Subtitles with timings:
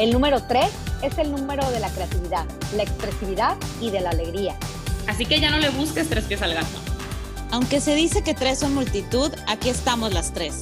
[0.00, 0.64] El número 3
[1.02, 4.56] es el número de la creatividad, la expresividad y de la alegría.
[5.06, 6.78] Así que ya no le busques tres pies al gato.
[7.50, 10.58] Aunque se dice que tres son multitud, aquí estamos las tres.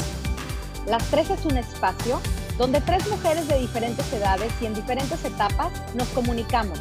[0.89, 2.21] Las tres es un espacio
[2.57, 6.81] donde tres mujeres de diferentes edades y en diferentes etapas nos comunicamos,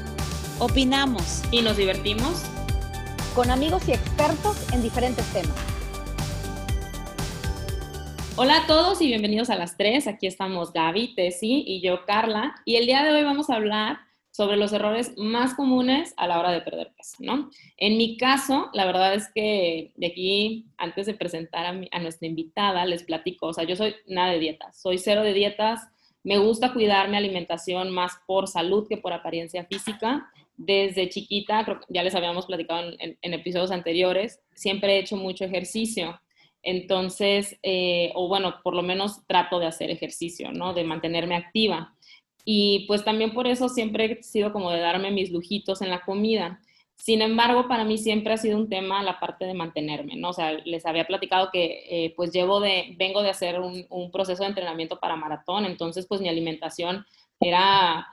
[0.58, 2.42] opinamos y nos divertimos
[3.36, 5.67] con amigos y expertos en diferentes temas.
[8.40, 10.06] Hola a todos y bienvenidos a las tres.
[10.06, 12.54] Aquí estamos Gaby, Tessy y yo, Carla.
[12.66, 13.98] Y el día de hoy vamos a hablar
[14.30, 17.50] sobre los errores más comunes a la hora de perder peso, ¿no?
[17.78, 22.28] En mi caso, la verdad es que de aquí, antes de presentar a, a nuestra
[22.28, 25.82] invitada, les platico, o sea, yo soy nada de dietas, soy cero de dietas,
[26.24, 30.30] me gusta cuidar mi alimentación más por salud que por apariencia física.
[30.58, 35.44] Desde chiquita, creo que ya les habíamos platicado en episodios anteriores, siempre he hecho mucho
[35.44, 36.20] ejercicio.
[36.64, 40.74] Entonces, eh, o bueno, por lo menos trato de hacer ejercicio, ¿no?
[40.74, 41.94] De mantenerme activa.
[42.44, 46.02] Y pues también por eso siempre he sido como de darme mis lujitos en la
[46.02, 46.62] comida.
[46.96, 50.30] Sin embargo, para mí siempre ha sido un tema la parte de mantenerme, ¿no?
[50.30, 54.12] O sea, les había platicado que eh, pues llevo de, vengo de hacer un, un,
[54.12, 57.06] proceso de entrenamiento para maratón, entonces pues mi alimentación
[57.40, 58.08] era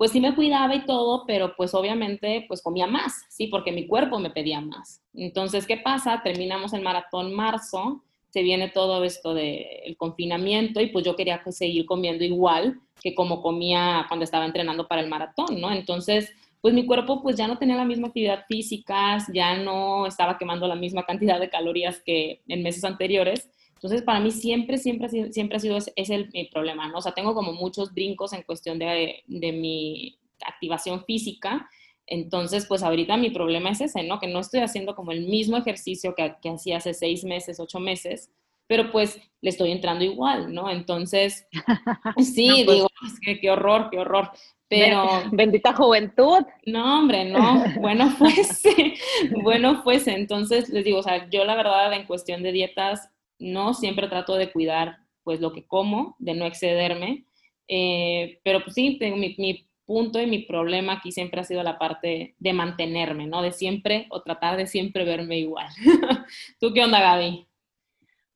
[0.00, 3.48] pues sí me cuidaba y todo, pero pues obviamente pues comía más, ¿sí?
[3.48, 5.02] Porque mi cuerpo me pedía más.
[5.12, 6.22] Entonces, ¿qué pasa?
[6.24, 11.84] Terminamos el maratón marzo, se viene todo esto del confinamiento y pues yo quería seguir
[11.84, 15.70] comiendo igual que como comía cuando estaba entrenando para el maratón, ¿no?
[15.70, 20.38] Entonces, pues mi cuerpo pues ya no tenía la misma actividad física, ya no estaba
[20.38, 23.50] quemando la misma cantidad de calorías que en meses anteriores
[23.80, 26.98] entonces, para mí siempre, siempre, siempre ha sido ese, el, mi problema, ¿no?
[26.98, 31.66] O sea, tengo como muchos brincos en cuestión de, de mi activación física.
[32.06, 34.20] Entonces, pues ahorita mi problema es ese, ¿no?
[34.20, 37.80] Que no estoy haciendo como el mismo ejercicio que, que hacía hace seis meses, ocho
[37.80, 38.30] meses,
[38.66, 40.68] pero pues le estoy entrando igual, ¿no?
[40.68, 41.48] Entonces,
[42.18, 44.30] sí, pues digo, es que qué horror, qué horror.
[44.68, 45.08] Pero.
[45.32, 46.44] Bendita juventud.
[46.66, 47.64] No, hombre, no.
[47.80, 48.94] Bueno fuese.
[49.42, 50.12] bueno fuese.
[50.12, 53.08] Entonces, les digo, o sea, yo la verdad, en cuestión de dietas,
[53.40, 57.24] no siempre trato de cuidar pues lo que como, de no excederme,
[57.68, 61.76] eh, pero pues sí, tengo mi, punto y mi problema aquí siempre ha sido la
[61.76, 63.42] parte de mantenerme, ¿no?
[63.42, 65.66] De siempre o tratar de siempre verme igual.
[66.60, 67.44] ¿Tú qué onda, Gaby?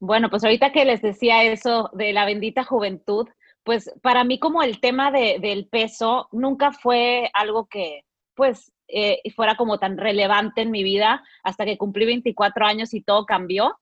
[0.01, 3.29] Bueno, pues ahorita que les decía eso de la bendita juventud,
[3.63, 8.05] pues para mí como el tema de, del peso nunca fue algo que
[8.35, 13.01] pues eh, fuera como tan relevante en mi vida hasta que cumplí 24 años y
[13.01, 13.79] todo cambió.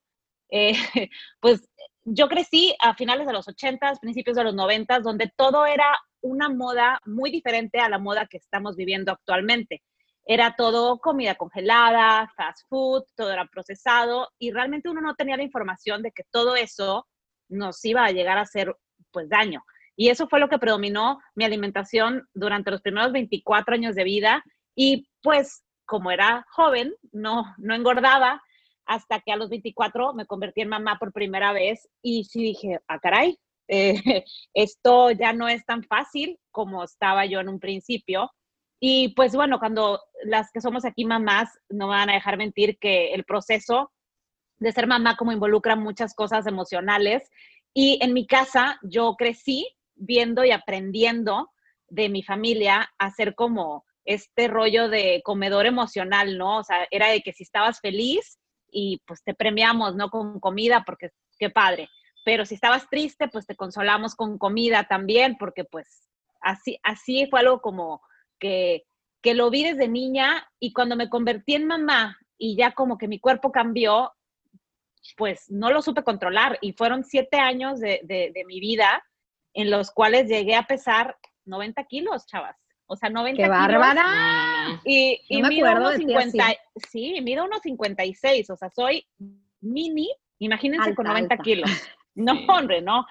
[0.53, 0.75] Eh,
[1.41, 1.67] pues
[2.05, 6.49] yo crecí a finales de los 80, principios de los 90, donde todo era una
[6.49, 9.83] moda muy diferente a la moda que estamos viviendo actualmente.
[10.25, 15.43] Era todo comida congelada, fast food, todo era procesado y realmente uno no tenía la
[15.43, 17.09] información de que todo eso
[17.49, 18.77] nos iba a llegar a hacer
[19.11, 19.65] pues daño.
[19.97, 24.45] Y eso fue lo que predominó mi alimentación durante los primeros 24 años de vida
[24.75, 28.41] y pues como era joven, no, no engordaba,
[28.92, 32.78] hasta que a los 24 me convertí en mamá por primera vez y sí dije,
[32.88, 33.38] ah, caray,
[33.69, 33.94] eh,
[34.54, 38.30] esto ya no es tan fácil como estaba yo en un principio.
[38.80, 43.14] Y pues bueno, cuando las que somos aquí mamás no van a dejar mentir que
[43.14, 43.91] el proceso
[44.58, 47.30] de ser mamá como involucra muchas cosas emocionales.
[47.72, 51.50] Y en mi casa yo crecí viendo y aprendiendo
[51.88, 56.59] de mi familia a ser como este rollo de comedor emocional, ¿no?
[56.59, 58.38] O sea, era de que si estabas feliz,
[58.72, 60.10] y pues te premiamos, ¿no?
[60.10, 61.88] Con comida, porque qué padre.
[62.25, 66.09] Pero si estabas triste, pues te consolamos con comida también, porque pues
[66.41, 68.00] así, así fue algo como
[68.38, 68.84] que,
[69.22, 73.09] que lo vi desde niña y cuando me convertí en mamá y ya como que
[73.09, 74.12] mi cuerpo cambió,
[75.16, 79.04] pues no lo supe controlar y fueron siete años de, de, de mi vida
[79.53, 82.56] en los cuales llegué a pesar 90 kilos, chavas.
[82.92, 84.78] O sea, 90 ¡Qué bárbara!
[84.84, 86.44] Y, y mido unos 50,
[86.91, 89.06] sí, mido unos 56, o sea, soy
[89.62, 91.70] mini, imagínense con 90 kilos.
[92.14, 93.06] No, hombre, no.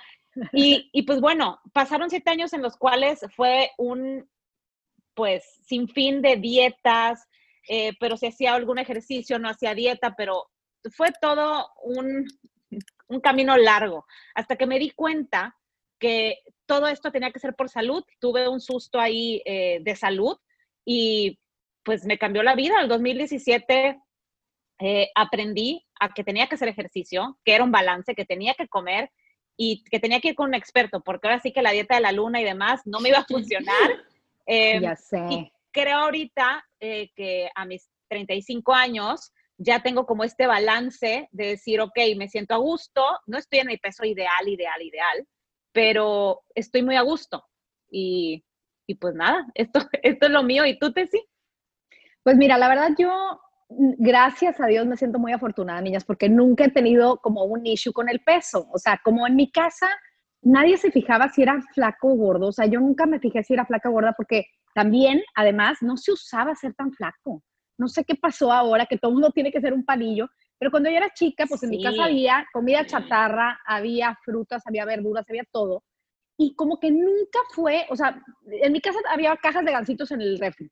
[0.53, 4.29] Y, y, pues bueno, pasaron siete años en los cuales fue un,
[5.15, 7.27] pues, sin fin de dietas,
[7.67, 10.51] eh, pero si hacía algún ejercicio, no hacía dieta, pero
[10.91, 12.27] fue todo un,
[13.07, 14.05] un camino largo,
[14.35, 15.57] hasta que me di cuenta
[15.97, 16.37] que
[16.71, 18.01] todo esto tenía que ser por salud.
[18.17, 20.37] Tuve un susto ahí eh, de salud
[20.85, 21.37] y
[21.83, 22.75] pues me cambió la vida.
[22.75, 23.99] En el 2017
[24.79, 28.69] eh, aprendí a que tenía que hacer ejercicio, que era un balance, que tenía que
[28.69, 29.11] comer
[29.57, 32.01] y que tenía que ir con un experto, porque ahora sí que la dieta de
[32.01, 33.91] la luna y demás no me iba a funcionar.
[34.45, 35.27] Eh, ya sé.
[35.29, 41.47] Y creo ahorita eh, que a mis 35 años ya tengo como este balance de
[41.47, 45.27] decir, ok, me siento a gusto, no estoy en mi peso ideal, ideal, ideal,
[45.71, 47.43] pero estoy muy a gusto.
[47.89, 48.43] y,
[48.91, 50.65] y pues nada, esto, esto es lo mío.
[50.65, 51.21] ¿Y tú, Tessy?
[52.23, 53.39] Pues mira, la verdad yo,
[53.69, 57.93] gracias a Dios, me siento muy afortunada, niñas, porque nunca he tenido como un issue
[57.93, 58.67] con el peso.
[58.71, 59.87] O sea, como en mi casa,
[60.41, 62.47] nadie se fijaba si era flaco o gordo.
[62.47, 64.45] O sea, yo nunca me fijé si era flaca o gorda porque
[64.75, 67.43] también, además, no se usaba ser tan flaco.
[67.77, 70.29] No sé qué pasó ahora, que todo el mundo tiene que ser un palillo.
[70.61, 74.85] Pero cuando yo era chica, pues en mi casa había comida chatarra, había frutas, había
[74.85, 75.83] verduras, había todo.
[76.37, 80.21] Y como que nunca fue, o sea, en mi casa había cajas de gansitos en
[80.21, 80.69] el refri,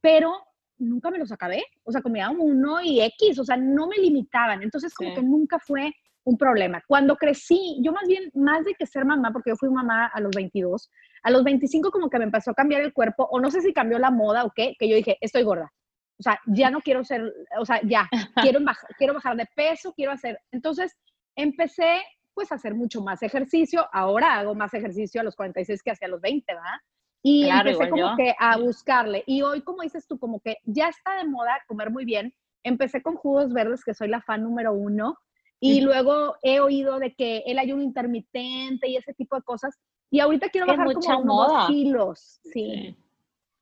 [0.00, 0.32] pero
[0.78, 1.62] nunca me los acabé.
[1.84, 4.62] O sea, comía uno y X, o sea, no me limitaban.
[4.62, 5.92] Entonces, como que nunca fue
[6.24, 6.82] un problema.
[6.86, 10.20] Cuando crecí, yo más bien, más de que ser mamá, porque yo fui mamá a
[10.22, 10.90] los 22,
[11.22, 13.74] a los 25 como que me empezó a cambiar el cuerpo, o no sé si
[13.74, 15.70] cambió la moda o qué, que yo dije, estoy gorda.
[16.18, 18.08] O sea, ya no quiero ser, o sea, ya,
[18.52, 20.38] quiero, bajar, quiero bajar de peso, quiero hacer.
[20.50, 20.96] Entonces,
[21.36, 22.02] empecé
[22.34, 23.86] pues a hacer mucho más ejercicio.
[23.92, 26.78] Ahora hago más ejercicio a los 46 que hacia los 20, ¿verdad?
[27.22, 29.24] Y empecé como que a buscarle.
[29.26, 32.32] Y hoy, como dices tú, como que ya está de moda comer muy bien.
[32.62, 35.18] Empecé con jugos verdes, que soy la fan número uno.
[35.60, 39.76] Y luego he oído de que el ayuno intermitente y ese tipo de cosas.
[40.08, 42.40] Y ahorita quiero bajar como uno dos kilos.
[42.44, 42.96] Sí.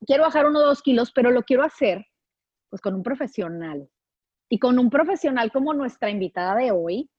[0.07, 2.05] Quiero bajar uno o dos kilos, pero lo quiero hacer
[2.77, 3.89] pues con un profesional.
[4.51, 7.11] Y con un profesional como nuestra invitada de hoy,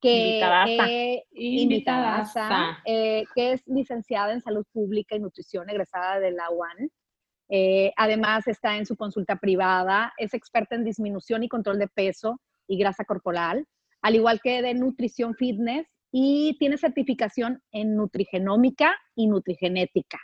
[0.00, 6.90] que, invitada, eh, que es licenciada en salud pública y nutrición, egresada de la UAN.
[7.48, 12.40] Eh, además está en su consulta privada, es experta en disminución y control de peso
[12.68, 13.66] y grasa corporal,
[14.02, 20.20] al igual que de nutrición fitness y tiene certificación en nutrigenómica y nutrigenética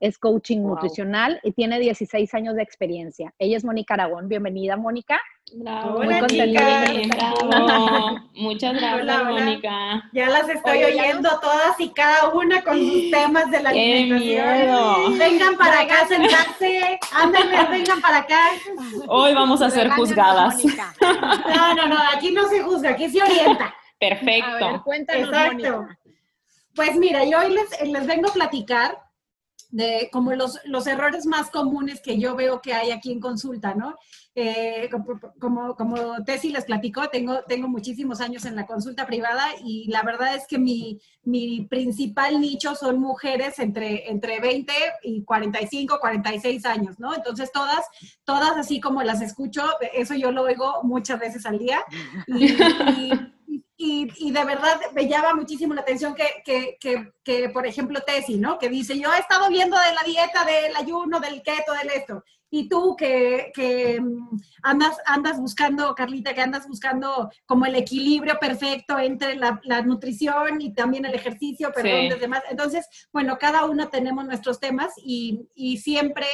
[0.00, 3.32] es coaching nutricional y tiene 16 años de experiencia.
[3.38, 4.28] Ella es Mónica Aragón.
[4.28, 5.20] Bienvenida, Mónica.
[5.54, 8.14] Bravo, Muy contenta.
[8.34, 10.10] Muchas gracias, Mónica.
[10.12, 15.18] Ya las estoy oyendo todas y cada una con sus temas de la alimentación.
[15.18, 16.98] Vengan para acá, sentarse.
[17.12, 18.50] Ándale, vengan para acá.
[19.08, 20.62] Hoy vamos a ser juzgadas.
[21.00, 23.74] No, no, no, aquí no se juzga, aquí se orienta.
[23.98, 24.82] Perfecto.
[24.84, 25.86] cuéntanos, Exacto.
[26.74, 29.05] Pues mira, yo hoy les, les vengo a platicar
[29.70, 33.74] de como los, los, errores más comunes que yo veo que hay aquí en consulta,
[33.74, 33.96] ¿no?
[34.34, 34.90] Eh,
[35.40, 40.02] como, como Tessy les platicó, tengo, tengo muchísimos años en la consulta privada y la
[40.02, 44.72] verdad es que mi, mi principal nicho son mujeres entre, entre 20
[45.04, 47.14] y 45, 46 años, ¿no?
[47.14, 47.86] Entonces todas,
[48.24, 49.62] todas así como las escucho,
[49.94, 51.82] eso yo lo oigo muchas veces al día.
[52.28, 53.10] y
[53.78, 58.58] de verdad me llama muchísimo la atención que, que, por ejemplo, Tessy, ¿no?
[58.58, 62.24] Que dice, yo he estado viendo de la dieta, del ayuno, del keto, del esto.
[62.48, 68.38] Y tú que, que mm, andas, andas buscando, Carlita, que andas buscando como el equilibrio
[68.38, 72.20] perfecto entre la, nutrición y también el ejercicio, perdón, sí.
[72.20, 72.44] demás.
[72.48, 76.26] Entonces, bueno, cada una tenemos nuestros temas y, y siempre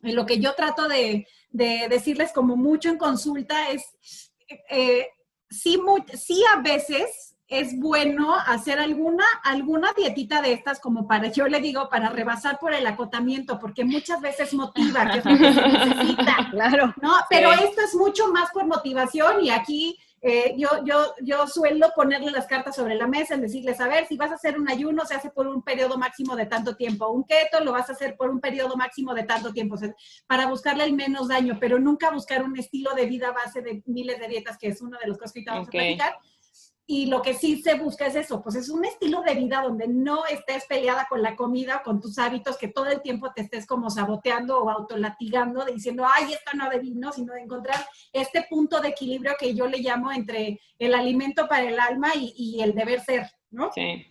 [0.00, 4.30] lo que yo trato de, de, decirles como mucho en consulta es...
[4.68, 5.06] Eh,
[5.52, 5.80] sí,
[6.14, 11.60] sí a veces es bueno hacer alguna, alguna dietita de estas como para, yo le
[11.60, 15.68] digo, para rebasar por el acotamiento, porque muchas veces motiva, que es lo que se
[15.68, 16.36] necesita.
[16.52, 16.94] Claro.
[17.00, 17.14] ¿no?
[17.30, 22.30] Pero esto es mucho más por motivación y aquí eh, yo, yo, yo suelo ponerle
[22.30, 25.04] las cartas sobre la mesa, en decirles, a ver, si vas a hacer un ayuno,
[25.04, 27.10] se hace por un periodo máximo de tanto tiempo.
[27.10, 29.76] Un keto lo vas a hacer por un periodo máximo de tanto tiempo,
[30.28, 33.82] para buscarle el menos daño, pero nunca buscar un estilo de vida a base de
[33.86, 36.16] miles de dietas, que es uno de los cosas que vamos a platicar
[36.94, 39.88] y lo que sí se busca es eso, pues es un estilo de vida donde
[39.88, 43.66] no estés peleada con la comida con tus hábitos, que todo el tiempo te estés
[43.66, 47.10] como saboteando o autolatigando, diciendo, ay, esto no debí, ¿no?
[47.10, 47.82] Sino de encontrar
[48.12, 52.60] este punto de equilibrio que yo le llamo entre el alimento para el alma y,
[52.60, 53.72] el deber ser, ¿no?
[53.72, 54.06] Sí.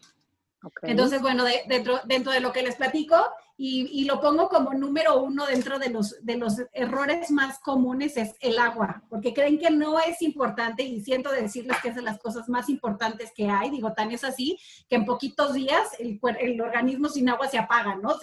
[0.81, 3.15] Entonces, bueno, dentro, dentro de lo que les platico,
[3.63, 8.33] y, lo pongo como número uno dentro de los, de los errores más comunes es
[8.39, 12.17] el agua, porque creen que no es importante y siento decirles que es de las
[12.17, 13.69] cosas más importantes que hay.
[13.69, 14.57] Digo, tan es así
[14.89, 18.15] que en poquitos días el, el organismo sin agua se apaga, ¿no?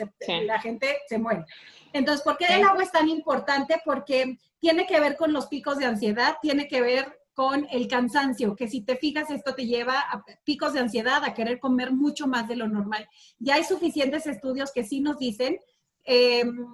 [0.45, 1.45] La gente se muere.
[1.93, 3.81] Entonces, ¿por qué el agua es tan importante?
[3.85, 8.57] Porque tiene que ver con los picos de ansiedad, tiene que ver con el cansancio,
[8.57, 12.27] que si te fijas, esto te lleva a picos de ansiedad, a querer comer mucho
[12.27, 13.09] más de lo normal.
[13.39, 15.61] Ya hay suficientes estudios que sí nos dicen
[16.03, 16.67] em,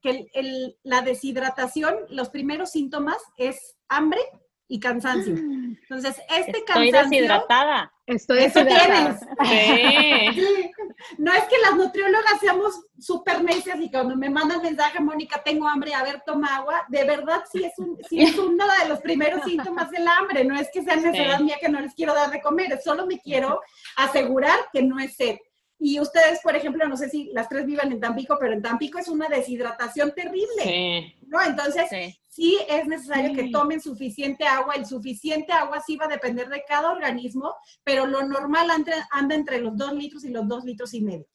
[0.00, 4.20] que la deshidratación, los primeros síntomas es hambre
[4.68, 5.34] y cansancio.
[5.34, 7.92] Entonces, este Estoy deshidratada.
[8.06, 9.18] Estoy deshidratada.
[11.18, 15.68] No es que las nutriólogas seamos súper necias y cuando me mandan mensaje, Mónica, tengo
[15.68, 16.84] hambre, a ver, toma agua.
[16.88, 20.44] De verdad, sí es, un, sí es uno de los primeros síntomas del hambre.
[20.44, 23.20] No es que sea necesidad mía que no les quiero dar de comer, solo me
[23.20, 23.60] quiero
[23.96, 25.36] asegurar que no es sed.
[25.78, 28.98] Y ustedes, por ejemplo, no sé si las tres vivan en Tampico, pero en Tampico
[28.98, 30.62] es una deshidratación terrible.
[30.62, 31.14] Sí.
[31.28, 31.42] ¿no?
[31.42, 32.18] Entonces, Sí.
[32.28, 34.74] sí es necesario que tomen suficiente agua.
[34.74, 37.54] El suficiente agua sí va a depender de cada organismo,
[37.84, 41.26] pero lo normal anda, anda entre los dos litros y los dos litros y medio.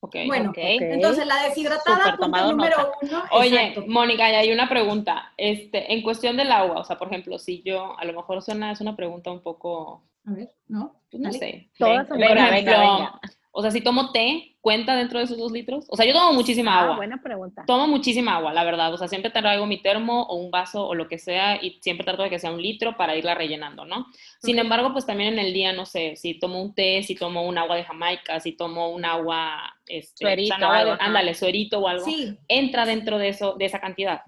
[0.00, 0.14] Ok.
[0.28, 0.58] Bueno, Ok.
[0.58, 2.92] entonces la deshidratada, punto número nota.
[3.02, 3.24] uno.
[3.32, 3.84] Oye, exacto.
[3.90, 5.32] Mónica, y hay una pregunta.
[5.36, 8.70] Este, en cuestión del agua, o sea, por ejemplo, si yo, a lo mejor suena,
[8.70, 11.00] es una pregunta un poco, A ver, ¿no?
[11.10, 11.38] pues no Dale.
[11.40, 11.70] sé.
[11.76, 12.52] Todas son Venga, buenas.
[12.52, 13.20] ejemplo, venga, venga.
[13.58, 15.84] O sea, si tomo té, ¿cuenta dentro de esos dos litros?
[15.90, 16.96] O sea, yo tomo muchísima Ah, agua.
[16.96, 17.64] buena pregunta.
[17.66, 18.94] Tomo muchísima agua, la verdad.
[18.94, 22.04] O sea, siempre traigo mi termo o un vaso o lo que sea y siempre
[22.04, 24.06] trato de que sea un litro para irla rellenando, ¿no?
[24.40, 27.44] Sin embargo, pues también en el día, no sé, si tomo un té, si tomo
[27.48, 30.90] un agua de Jamaica, si tomo un agua, este, Suerito o sea, no, o algo,
[30.92, 31.04] algo- ajá.
[31.06, 34.22] ándale, suerito o algo, Sí, entra dentro de eso, de esa cantidad.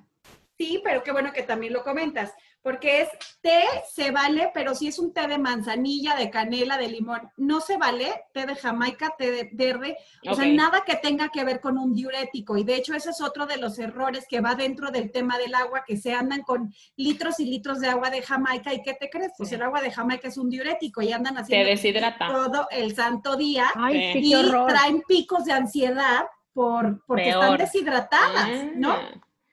[0.58, 3.08] sí, pero qué bueno que también lo comentas, porque es
[3.40, 7.60] té, se vale, pero si es un té de manzanilla, de canela, de limón, no
[7.60, 9.96] se vale té de Jamaica, té de verde,
[10.28, 12.56] o sea, nada que tenga que ver con un diurético.
[12.56, 15.54] Y de hecho, ese es otro de los errores que va dentro del tema del
[15.54, 18.74] agua, que se andan con litros y litros de agua de Jamaica.
[18.74, 19.32] ¿Y qué te crees?
[19.38, 22.28] Pues el agua de Jamaica es un diurético y andan haciendo deshidrata.
[22.28, 24.12] todo el santo día Ay, Sí.
[24.12, 24.68] sí, y qué horror.
[24.70, 28.92] traen picos de ansiedad por, porque están deshidratadas, ¿no?
[28.92, 29.10] Ah.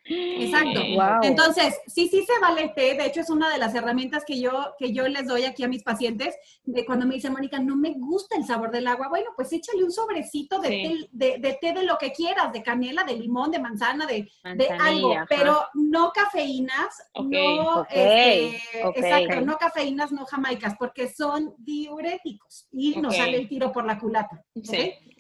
[0.10, 0.82] Exacto.
[0.82, 0.96] Sí.
[0.96, 1.20] Wow.
[1.24, 2.96] Entonces, sí, sí se vale té.
[2.96, 5.68] De hecho, es una de las herramientas que yo, que yo les doy aquí a
[5.68, 6.36] mis pacientes.
[6.64, 9.10] De cuando me dice, Mónica, no me gusta el sabor del agua.
[9.10, 10.84] Bueno, pues échale un sobrecito de, Sí.
[10.84, 14.30] té, de, de té de lo que quieras, de canela, de limón, de manzana, de,
[14.56, 15.26] de algo, ajá.
[15.30, 16.88] pero no cafeínas,
[17.22, 18.62] no, este,
[18.96, 23.98] exacto, no cafeínas, no jamaicas, porque son diuréticos y nos sale el tiro por la
[24.00, 24.44] culata.
[24.56, 24.64] ¿ok?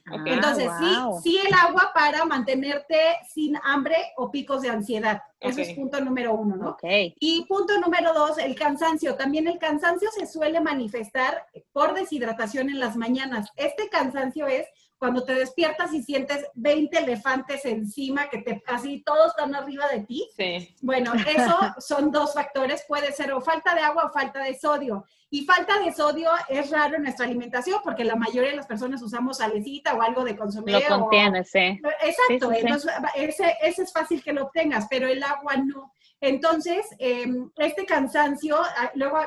[0.08, 0.14] Sí.
[0.14, 0.22] Ok.
[0.28, 1.22] Ah, Entonces, wow.
[1.22, 2.98] sí, sí el agua para mantenerte
[3.30, 5.22] sin hambre o picos de ansiedad.
[5.40, 5.68] Eso Ok.
[5.68, 6.70] es punto número uno, ¿no?
[6.72, 6.84] Ok.
[7.20, 9.16] Y punto número dos, el cansancio.
[9.16, 13.50] También el cansancio se suele manifestar por deshidratación en las mañanas.
[13.56, 14.66] Este cansancio es
[14.98, 20.00] cuando te despiertas y sientes 20 elefantes encima, que te, así todos están arriba de
[20.00, 20.28] ti.
[20.36, 20.76] Sí.
[20.82, 25.06] Bueno, eso son dos factores, puede ser o falta de agua o falta de sodio.
[25.29, 29.01] Y falta de sodio es raro en nuestra alimentación porque la mayoría de las personas
[29.01, 30.72] usamos salecita o algo de consomé.
[30.72, 31.60] Lo o- contiene, sí.
[31.60, 32.60] Exacto, Sí, sí, sí.
[32.62, 35.91] entonces ese, ese es fácil que lo obtengas, pero el agua no.
[36.22, 37.25] Entonces, eh,
[37.57, 39.19] este cansancio, ah, luego,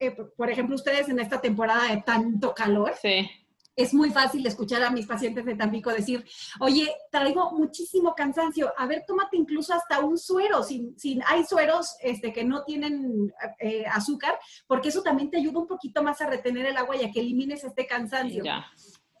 [0.00, 3.30] eh, por ejemplo, ustedes en esta temporada de tanto calor, Sí.
[3.76, 6.24] Es muy fácil escuchar a mis pacientes de Tampico decir,
[6.60, 11.96] oye, traigo muchísimo cansancio, a ver, tómate incluso hasta un suero, si, si hay sueros
[12.00, 16.26] este, que no tienen eh, azúcar, porque eso también te ayuda un poquito más a
[16.26, 18.44] retener el agua y a que elimines este cansancio.
[18.44, 18.66] Ya.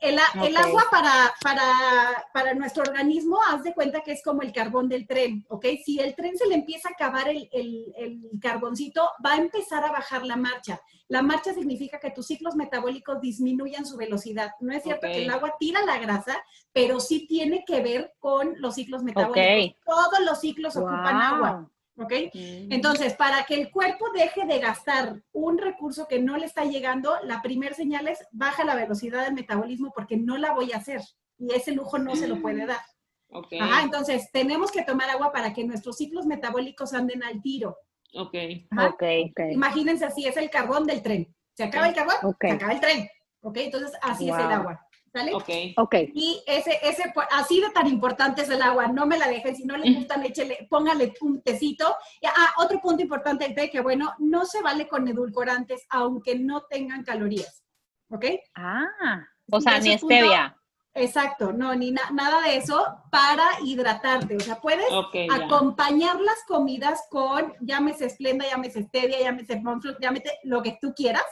[0.08, 4.88] El, agua para, para, para nuestro organismo, haz de cuenta que es como el carbón
[4.88, 5.66] del tren, ¿ok?
[5.84, 9.84] Si el tren se le empieza a acabar el, el- el carboncito, va a empezar
[9.84, 10.80] a bajar la marcha.
[11.08, 14.52] La marcha significa que tus ciclos metabólicos disminuyan su velocidad.
[14.60, 16.36] No es cierto que el agua tira la grasa,
[16.72, 19.44] pero sí tiene que ver con los ciclos metabólicos.
[19.84, 22.12] Todos los ciclos ocupan agua, ¿ok?
[22.34, 22.72] Mm.
[22.72, 27.16] Entonces, para que el cuerpo deje de gastar un recurso que no le está llegando,
[27.22, 31.00] la primera señal es baja la velocidad del metabolismo porque no la voy a hacer.
[31.38, 32.80] Y ese lujo no se lo puede dar.
[33.28, 33.54] Ok.
[33.60, 37.76] Ajá, entonces tenemos que tomar agua para que nuestros ciclos metabólicos anden al tiro.
[38.14, 38.34] Ok.
[38.70, 38.88] Ajá.
[38.88, 39.02] Ok.
[39.30, 39.40] Ok.
[39.52, 41.34] Imagínense así, es el carbón del tren.
[41.52, 43.08] Se acaba el carbón, se acaba el tren.
[43.40, 43.56] ¿Ok?
[43.58, 44.80] Entonces, así es el agua.
[45.14, 45.32] ¿Sale?
[45.32, 45.48] Ok.
[45.76, 45.94] Ok.
[46.12, 49.54] Y ese, ese, pues, así de tan importante es el agua, no me la dejen,
[49.54, 51.94] si no les gustan, échele, póngale un tecito.
[52.20, 56.36] Y, ah, otro punto importante del té, que bueno, no se vale con edulcorantes, aunque
[56.36, 57.62] no tengan calorías,
[58.10, 58.24] ¿ok?
[58.56, 60.56] Ah, o sea, ni punto- stevia.
[60.96, 65.14] Exacto, no, ni na- nada de eso para hidratarte, o sea, puedes Ok.
[65.28, 65.44] ya.
[65.44, 71.24] acompañar las comidas con, llámese Splenda, llámese Stevia, llámese Monfort, llámese lo que tú quieras,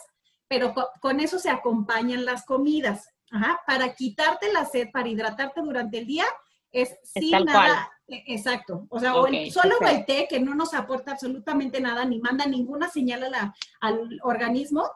[0.48, 3.08] pero co- con, eso se acompañan las comidas.
[3.32, 6.24] Ajá, para quitarte la sed, para hidratarte durante el día,
[6.70, 7.90] es sin tal nada.
[8.06, 8.86] e- Exacto.
[8.90, 9.86] O sea, o el- Ok, solo ok.
[9.88, 14.18] el té que no nos aporta absolutamente nada, ni manda ninguna señal a la- al
[14.22, 14.88] organismo,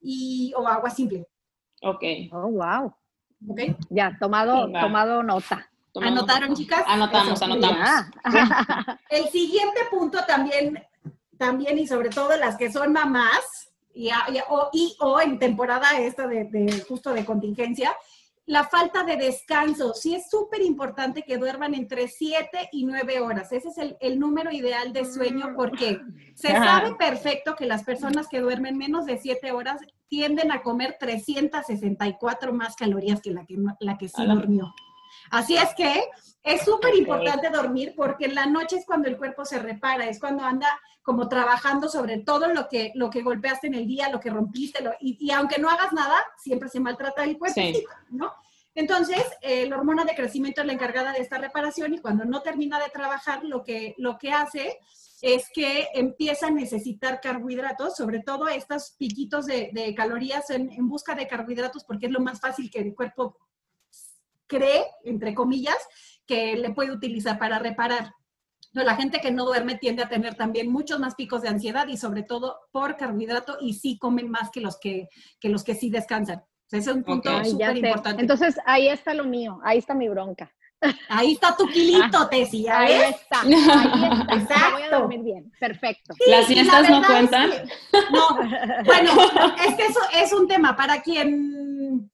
[0.00, 1.26] y, o agua simple.
[1.82, 2.02] Ok.
[2.32, 2.94] Oh, wow.
[3.48, 3.60] ¿Ok?
[3.90, 5.70] Ya, tomado, tomado nota.
[5.92, 6.60] Tomamos ¿Anotaron, nota.
[6.60, 6.84] chicas?
[6.86, 7.78] Anotamos, Eso, anotamos.
[7.78, 8.10] Ya.
[9.10, 10.82] El siguiente punto también,
[11.38, 14.12] también y sobre todo las que son mamás, y, y-
[14.48, 17.96] o, y- o en temporada esta de, de justo de contingencia,
[18.46, 19.94] la falta de descanso.
[19.94, 23.50] Sí es súper importante que duerman entre 7 y 9 horas.
[23.52, 25.98] Ese es el, el número ideal de sueño porque
[26.34, 30.96] se sabe perfecto que las personas que duermen menos de 7 horas tienden a comer
[31.00, 34.74] 364 más calorías que la que, la que sí durmió.
[35.30, 36.04] Así es que
[36.42, 40.20] es súper importante dormir porque en la noche es cuando el cuerpo se repara, es
[40.20, 40.68] cuando anda
[41.04, 44.82] como trabajando sobre todo lo que, lo que golpeaste en el día, lo que rompiste,
[44.82, 47.84] lo- y, y aunque no hagas nada, siempre se maltrata el cuerpo, Sí.
[48.10, 48.32] ¿no?
[48.74, 52.42] Entonces, eh, la hormona de crecimiento es la encargada de esta reparación y cuando no
[52.42, 54.78] termina de trabajar, lo que, lo que hace
[55.22, 60.88] es que empieza a necesitar carbohidratos, sobre todo estos piquitos de, de calorías en, en,
[60.88, 63.36] busca de carbohidratos, porque es lo más fácil que el cuerpo
[64.46, 65.76] cree, entre comillas,
[66.26, 68.12] que le puede utilizar para reparar.
[68.74, 71.86] No, la gente que no duerme tiende a tener también muchos más picos de ansiedad
[71.88, 75.08] y sobre todo por carbohidrato y sí comen más que los que,
[75.40, 76.44] que, los que sí descansan.
[76.70, 77.50] Ese es un punto okay.
[77.50, 78.20] súper importante.
[78.20, 80.52] Entonces, ahí está lo mío, ahí está mi bronca.
[81.08, 84.34] Ahí está tu kilito, Tessy, Ahí está, ahí está.
[84.34, 84.72] Exacto.
[84.72, 86.14] Voy a dormir bien, perfecto.
[86.18, 87.52] Sí, ¿Las siestas no cuentan?
[87.52, 88.36] Es que, no,
[88.84, 89.12] bueno,
[89.66, 92.10] es que eso es un tema para quien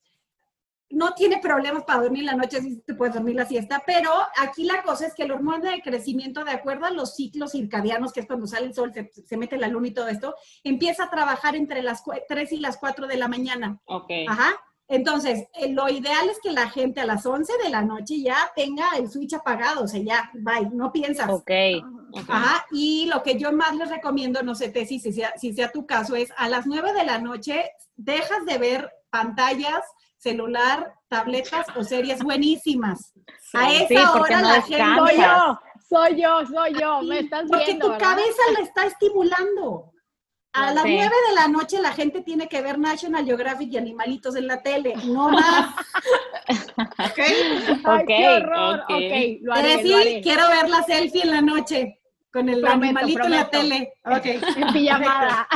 [0.91, 4.63] no tiene problemas para dormir la noche, sí te puedes dormir la siesta, pero aquí
[4.63, 8.21] la cosa es que el hormona de crecimiento, de acuerdo a los ciclos circadianos, que
[8.21, 11.09] es cuando sale el sol, se, se mete la luna y todo esto, empieza a
[11.09, 13.79] trabajar entre las 3 y las 4 de la mañana.
[13.85, 14.11] Ok.
[14.27, 14.53] Ajá.
[14.91, 18.51] Entonces, eh, lo ideal es que la gente a las 11 de la noche ya
[18.57, 21.29] tenga el switch apagado, o sea, ya, bye, no piensas.
[21.29, 21.43] Ok.
[21.43, 21.81] okay.
[22.27, 25.71] Ajá, y lo que yo más les recomiendo, no sé, Tessy, si sea, si sea
[25.71, 29.81] tu caso, es a las 9 de la noche dejas de ver pantallas,
[30.21, 33.11] celular, tabletas o series buenísimas.
[33.41, 35.09] Sí, a esa sí, hora no la descansas.
[35.09, 35.21] gente...
[35.89, 38.07] Soy yo, soy yo, soy yo, me estás Porque viendo, tu ¿verdad?
[38.09, 39.91] cabeza la está estimulando.
[40.53, 40.83] A las.
[40.83, 40.99] 9
[41.29, 44.93] de la noche la gente tiene que ver National Geographic y animalitos en la tele,
[45.05, 45.75] no más.
[46.99, 47.19] ¿Ok?
[47.19, 48.79] Ay, qué Ok, horror.
[48.81, 48.89] ok.
[48.89, 50.21] Ok, lo Es haré, decir, lo haré.
[50.21, 51.99] quiero ver la selfie en la noche
[52.31, 53.93] con el Prometo, animalito en la tele.
[54.05, 54.25] Ok.
[54.25, 55.47] En pijamada.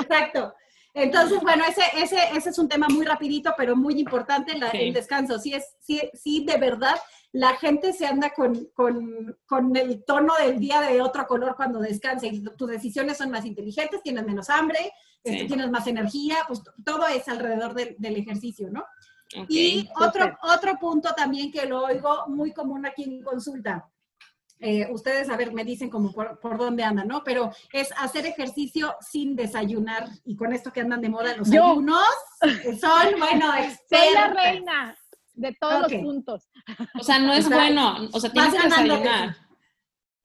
[0.00, 0.54] Exacto.
[0.94, 4.78] Entonces, bueno, ese, ese, ese es un tema muy rapidito, pero muy importante, la- Sí.
[4.78, 5.38] el descanso.
[5.38, 6.96] Sí, es, sí, sí, de verdad,
[7.32, 11.78] la gente se anda con, con, con el tono del día de otro color cuando
[11.80, 14.92] descansa y tus decisiones son más inteligentes, tienes menos hambre,
[15.24, 15.46] este, Sí.
[15.46, 18.80] tienes más energía, pues todo es alrededor del, del ejercicio, ¿no?
[19.38, 19.46] Ok.
[19.48, 23.88] Y otro, otro punto también que lo oigo muy común aquí en consulta.
[24.62, 27.22] Eh, ustedes, a ver, me dicen como por, por dónde andan, ¿no?
[27.24, 30.08] Pero es hacer ejercicio sin desayunar.
[30.24, 31.64] Y con esto que andan de moda los Yo.
[31.72, 32.06] ayunos,
[32.42, 33.46] eh, son, bueno,
[33.90, 34.96] Soy la reina
[35.34, 35.92] de todos Ok.
[35.92, 36.48] los puntos.
[36.98, 38.08] O sea, no es bueno.
[38.12, 39.36] O sea, tienes que desayunar.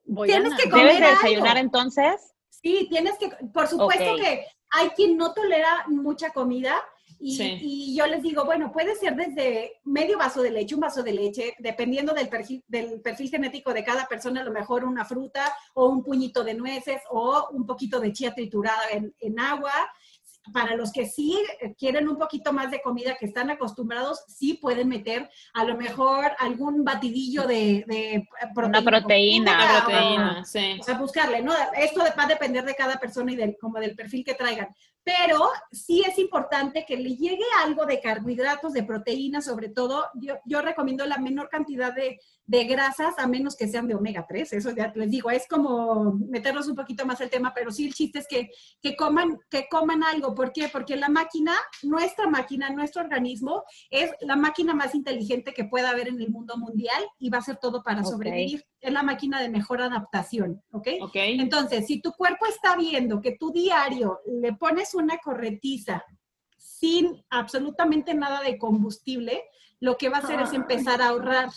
[0.06, 1.20] Voy Tienes a que comer ¿Debes de algo.
[1.22, 2.34] desayunar entonces?
[2.50, 4.20] Sí, tienes que, por supuesto Ok.
[4.22, 6.76] que hay quien no tolera mucha comida
[7.20, 7.58] y, Sí.
[7.62, 11.14] y yo les digo, bueno, puede ser desde medio vaso de leche, un vaso de
[11.14, 15.54] leche, dependiendo del perfil, del perfil genético de cada persona, a lo mejor una fruta
[15.74, 19.72] o un puñito de nueces o un poquito de chía triturada en, en agua.
[20.54, 21.38] Para los que sí
[21.78, 26.32] quieren un poquito más de comida que están acostumbrados, sí pueden meter a lo mejor
[26.40, 28.26] algún batidillo de, de
[28.56, 28.80] proteína.
[28.80, 29.52] Una proteína.
[29.60, 30.78] fruta, proteína, sí.
[30.80, 31.52] o sea, buscarle, ¿no?
[31.78, 34.70] Esto va a depender de cada persona y del, como del perfil que traigan.
[35.08, 40.10] Pero sí es importante que le llegue algo de carbohidratos, de proteínas, sobre todo.
[40.16, 44.26] Yo, yo recomiendo la menor cantidad de, de grasas, a menos que sean de omega
[44.28, 44.54] 3.
[44.54, 47.94] Eso ya les digo, es como meternos un poquito más el tema, pero sí el
[47.94, 48.50] chiste es que,
[48.82, 50.34] que, coman, que coman algo.
[50.34, 50.70] ¿Por qué?
[50.72, 56.08] Porque la máquina, nuestra máquina, nuestro organismo, es la máquina más inteligente que pueda haber
[56.08, 58.66] en el mundo mundial y va a ser todo para sobrevivir.
[58.80, 60.88] Es la máquina de mejor adaptación, ¿ok?
[61.02, 61.16] Ok.
[61.16, 66.06] Entonces, si tu cuerpo está viendo que tu diario le pones una corretiza
[66.58, 69.44] sin absolutamente nada de combustible,
[69.82, 70.58] lo que va a hacer es Ay.
[70.58, 71.50] empezar a ahorrar,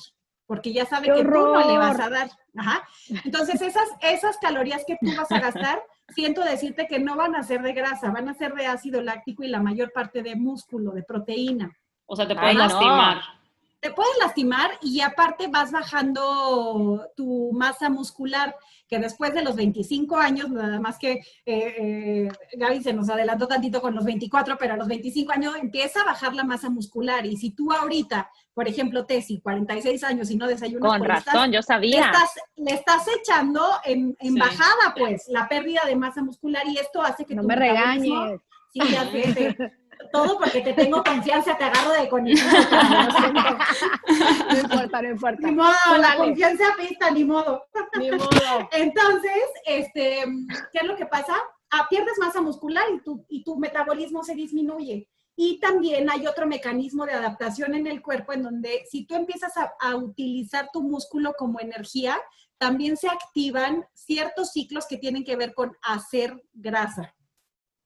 [0.51, 2.29] porque ya sabe ¡Qué que tú no le vas a dar.
[2.57, 2.83] Ajá.
[3.25, 7.45] Entonces, esas, esas calorías que tú vas a gastar, siento decirte que no van a
[7.45, 10.91] ser de grasa, van a ser de ácido láctico y la mayor parte de músculo,
[10.91, 11.71] de proteína
[12.05, 12.81] O sea, te Ay, puedes no.
[13.81, 18.55] Te puedes lastimar y aparte vas bajando tu masa muscular,
[18.89, 23.47] que después de los 25 años, nada más que eh, eh, Gaby se nos adelantó
[23.49, 27.25] tantito con los 24, pero a los 25 años empieza a bajar la masa muscular
[27.25, 31.19] y si tú ahorita, por ejemplo, Tessy, 46 años y no desayunas, Con pues le
[31.19, 32.05] estás- razón, yo le sabía.
[32.07, 34.39] estás, le estás echando en, en Sí.
[34.41, 38.41] bajada, pues, la pérdida de masa muscular y esto hace que No tu me regañes.
[38.73, 39.57] Sí, ya sé, te-
[40.13, 43.43] todo porque te tengo confianza, te agarro de siento.
[44.51, 45.47] No importa, no importa.
[45.47, 47.65] Ni modo, la confianza pista, ni modo.
[47.99, 48.69] Ni modo.
[48.73, 49.33] Entonces,
[49.65, 50.25] este,
[50.73, 51.35] ¿qué es lo que pasa?
[51.71, 55.09] Ah, pierdes masa muscular y tu, y tu metabolismo se disminuye.
[55.37, 59.57] Y también hay otro mecanismo de adaptación en el cuerpo en donde si tú empiezas
[59.57, 62.19] a, a utilizar tu músculo como energía,
[62.59, 67.15] también se activan ciertos ciclos que tienen que ver con hacer grasa.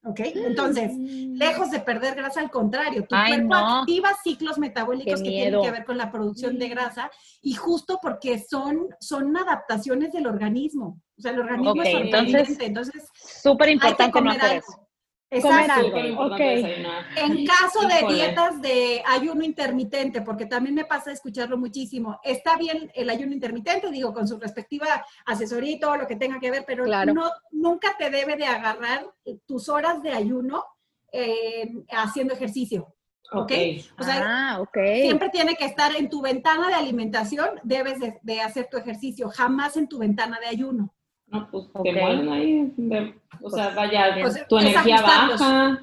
[0.06, 0.20] ¿Ok?
[0.34, 3.78] Entonces, lejos de perder grasa, al contrario, tu Ay, cuerpo no.
[3.80, 8.38] activa ciclos metabólicos que tienen que ver con la producción de grasa y justo porque
[8.38, 11.00] son, son adaptaciones del organismo.
[11.16, 12.66] O sea, el organismo es entonces- sorprendente.
[12.66, 14.66] Entonces, Súper importante no comer hacer algo.
[14.68, 14.83] eso.
[15.30, 16.22] Comer Exacto.
[16.22, 16.38] ok.
[16.38, 17.04] desayunar.
[17.16, 18.14] En caso de Híjole.
[18.14, 23.90] dietas de ayuno intermitente, porque también me pasa escucharlo muchísimo, está bien el ayuno intermitente,
[23.90, 27.14] digo, con su respectiva asesoría y todo lo que tenga que ver, pero Claro.
[27.14, 29.06] no, nunca te debe de agarrar
[29.46, 30.64] tus horas de ayuno
[31.12, 32.94] eh, haciendo ejercicio.
[33.32, 33.50] ¿Ok?
[33.98, 34.76] O sea, ah, ok.
[35.02, 39.28] siempre tiene que estar en tu ventana de alimentación, debes de, de hacer tu ejercicio,
[39.30, 40.93] jamás en tu ventana de ayuno.
[41.34, 42.72] No, pues te mueren ahí.
[42.76, 45.80] de- o sea, vaya, Pues, tu energía baja.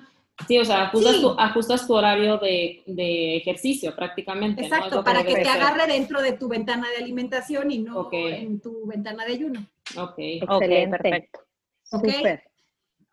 [0.47, 1.21] Sí, o sea, ajustas, Sí.
[1.21, 4.63] tu, ajustas tu horario de, de ejercicio prácticamente.
[4.63, 5.61] Exacto, para que te ser.
[5.61, 8.13] agarre dentro de tu ventana de alimentación y no Ok.
[8.13, 9.59] en tu ventana de ayuno.
[9.97, 10.15] Ok.
[10.17, 10.97] Excelente.
[10.97, 11.39] perfecto.
[11.91, 12.05] Ok.
[12.09, 12.43] Súper.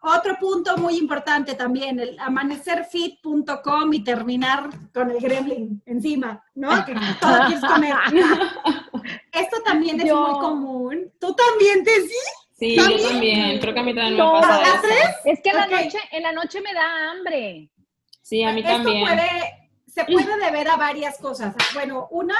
[0.00, 6.68] Otro punto muy importante también, el amanecerfit.com y terminar con el gremlin encima, ¿no?
[6.86, 7.94] Que todo quieres comer.
[9.32, 11.12] Esto también es Yo- muy común.
[11.20, 12.14] ¿Tú también, Tessy?
[12.58, 12.98] Sí, ¿También?
[13.00, 13.60] yo también.
[13.60, 14.82] Creo que a mí también No, me pasa ¿las eso.
[14.82, 15.16] tres?
[15.24, 17.70] Es que en la noche, en la noche me da hambre.
[18.22, 19.04] Sí, a mí Esto también.
[19.06, 19.30] puede,
[19.86, 21.54] se puede deber a varias cosas.
[21.74, 22.36] Bueno, una,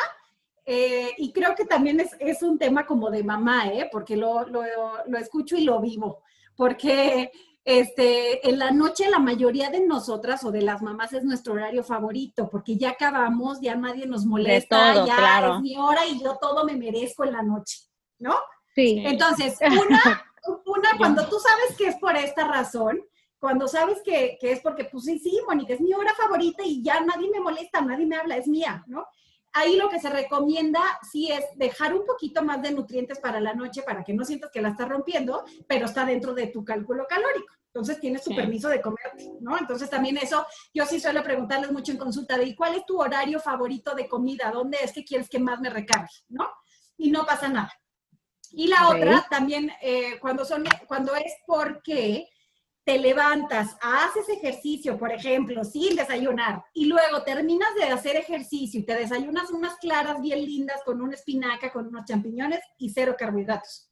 [0.67, 3.89] eh, y creo que también es, es un tema como de mamá, ¿eh?
[3.93, 4.63] Porque lo, lo,
[5.07, 6.23] lo escucho y lo vivo.
[6.57, 7.31] Porque
[7.71, 11.85] este, en la noche la mayoría de nosotras o de las mamás es nuestro horario
[11.85, 15.57] favorito, porque ya acabamos, ya nadie nos molesta, todo, ya claro.
[15.57, 17.81] es mi hora y yo todo me merezco en la noche,
[18.21, 18.37] ¿no?
[18.75, 19.03] Sí.
[19.05, 20.25] Entonces, una,
[20.65, 23.03] una cuando tú sabes que es por esta razón,
[23.39, 26.83] cuando sabes que, que es porque, pues sí, sí, Mónica, es mi hora favorita y
[26.83, 29.05] ya nadie me molesta, nadie me habla, es mía, ¿no?
[29.53, 30.81] Ahí lo que se recomienda
[31.11, 34.51] sí es dejar un poquito más de nutrientes para la noche para que no sientas
[34.51, 37.55] que la estás rompiendo, pero está dentro de tu cálculo calórico.
[37.67, 38.37] Entonces tienes tu Sí.
[38.37, 39.57] permiso de comer, ¿no?
[39.59, 43.01] Entonces también eso, yo sí suelo preguntarles mucho en consulta de ¿y cuál es tu
[43.01, 44.51] horario favorito de comida?
[44.51, 46.09] ¿Dónde es que quieres que más me recargue?
[46.29, 46.49] ¿No?
[46.97, 47.73] Y no pasa nada.
[48.53, 48.97] Y la Ok.
[48.97, 52.29] otra también, eh, cuando, son, cuando es porque
[52.89, 58.85] te levantas, haces ejercicio, por ejemplo, sin desayunar, y luego terminas de hacer ejercicio y
[58.87, 63.91] te desayunas unas claras bien lindas con una espinaca, con unos champiñones y cero carbohidratos.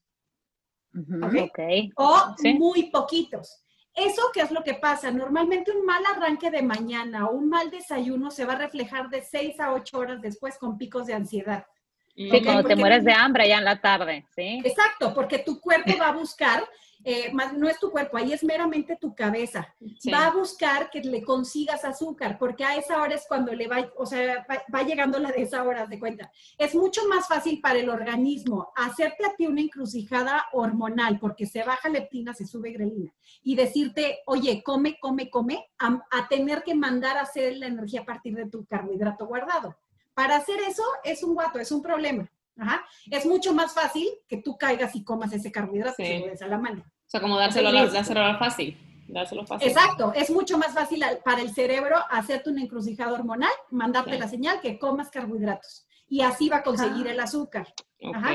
[1.22, 1.58] Ok.
[1.96, 2.54] O Sí.
[2.54, 3.62] muy poquitos.
[3.92, 5.10] ¿Eso qué es lo que pasa?
[5.10, 9.20] Normalmente un mal arranque de mañana o un mal desayuno se va a reflejar de
[9.20, 11.66] 6 a 8 horas después con picos de ansiedad.
[12.14, 12.44] Sí, Ok.
[12.44, 14.62] cuando te mueres de hambre ya en la tarde, ¿sí?
[14.64, 16.66] Exacto, porque tu cuerpo va a buscar,
[17.08, 19.72] eh, más, no es tu cuerpo, ahí es meramente tu cabeza.
[20.00, 20.10] Sí.
[20.10, 23.92] Va a buscar que le consigas azúcar, porque a esa hora es cuando le va,
[23.96, 26.32] o sea, va, va llegando la de esa hora, de cuenta.
[26.58, 31.62] Es mucho más fácil para el organismo hacerte a ti una encrucijada hormonal, porque se
[31.62, 33.14] baja leptina, se sube grelina,
[33.44, 38.00] y decirte, oye, come, come, come, a, a tener que mandar a hacer la energía
[38.00, 39.76] a partir de tu carbohidrato guardado.
[40.12, 42.28] Para hacer eso es un guato, es un problema.
[42.58, 42.84] Ajá.
[43.10, 46.02] Es mucho más fácil que tú caigas y comas ese carbohidrato Sí.
[46.02, 46.84] y se lo des a la mano.
[47.06, 48.76] O sea, como dárselo, la- dárselo fácil.
[49.08, 49.68] Dárselo fácil.
[49.68, 54.60] Exacto, es mucho más fácil para el cerebro hacerte una encrucijada hormonal, mandarte la señal
[54.60, 55.86] que comas carbohidratos.
[56.08, 57.12] Y así va a conseguir Ah.
[57.12, 57.72] el azúcar.
[58.14, 58.30] Ajá.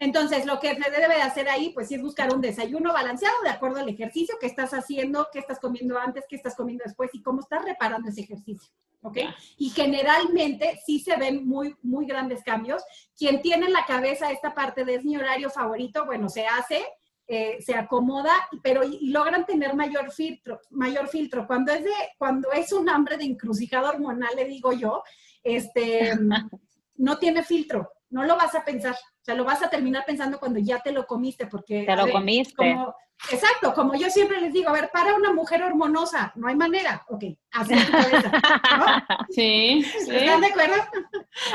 [0.00, 3.34] Entonces, lo que se debe de hacer ahí, pues sí es buscar un desayuno balanceado
[3.44, 7.10] de acuerdo al ejercicio que estás haciendo, qué estás comiendo antes, qué estás comiendo después
[7.14, 8.70] y cómo estás reparando ese ejercicio.
[9.02, 9.16] ¿Ok?
[9.18, 9.34] Ya.
[9.58, 12.82] Y generalmente sí se ven muy, muy grandes cambios.
[13.16, 16.82] Quien tiene en la cabeza esta parte de es mi horario favorito, bueno, se hace,
[17.26, 18.32] eh, se acomoda,
[18.62, 21.46] pero y, y logran tener mayor filtro, mayor filtro.
[21.46, 25.02] Cuando es de, cuando es un hambre de encrucijada hormonal, le digo yo,
[25.42, 26.12] este,
[26.96, 28.94] no tiene filtro, no lo vas a pensar.
[28.94, 31.84] O sea, lo vas a terminar pensando cuando ya te lo comiste, porque...
[31.86, 32.54] Te lo ver, comiste.
[32.56, 32.94] como-
[33.30, 37.02] exacto, como yo siempre les digo, a ver, para una mujer hormonosa, no hay manera.
[37.08, 38.30] Ok, así es tu cabeza.
[38.78, 38.86] ¿no?
[39.30, 40.14] Sí, sí.
[40.14, 40.74] ¿Están de acuerdo?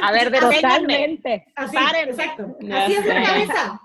[0.01, 0.31] A ver.
[0.39, 1.45] Totalmente.
[1.55, 2.11] Así, Párenme.
[2.11, 2.57] exacto.
[2.73, 3.81] Así es la cabeza.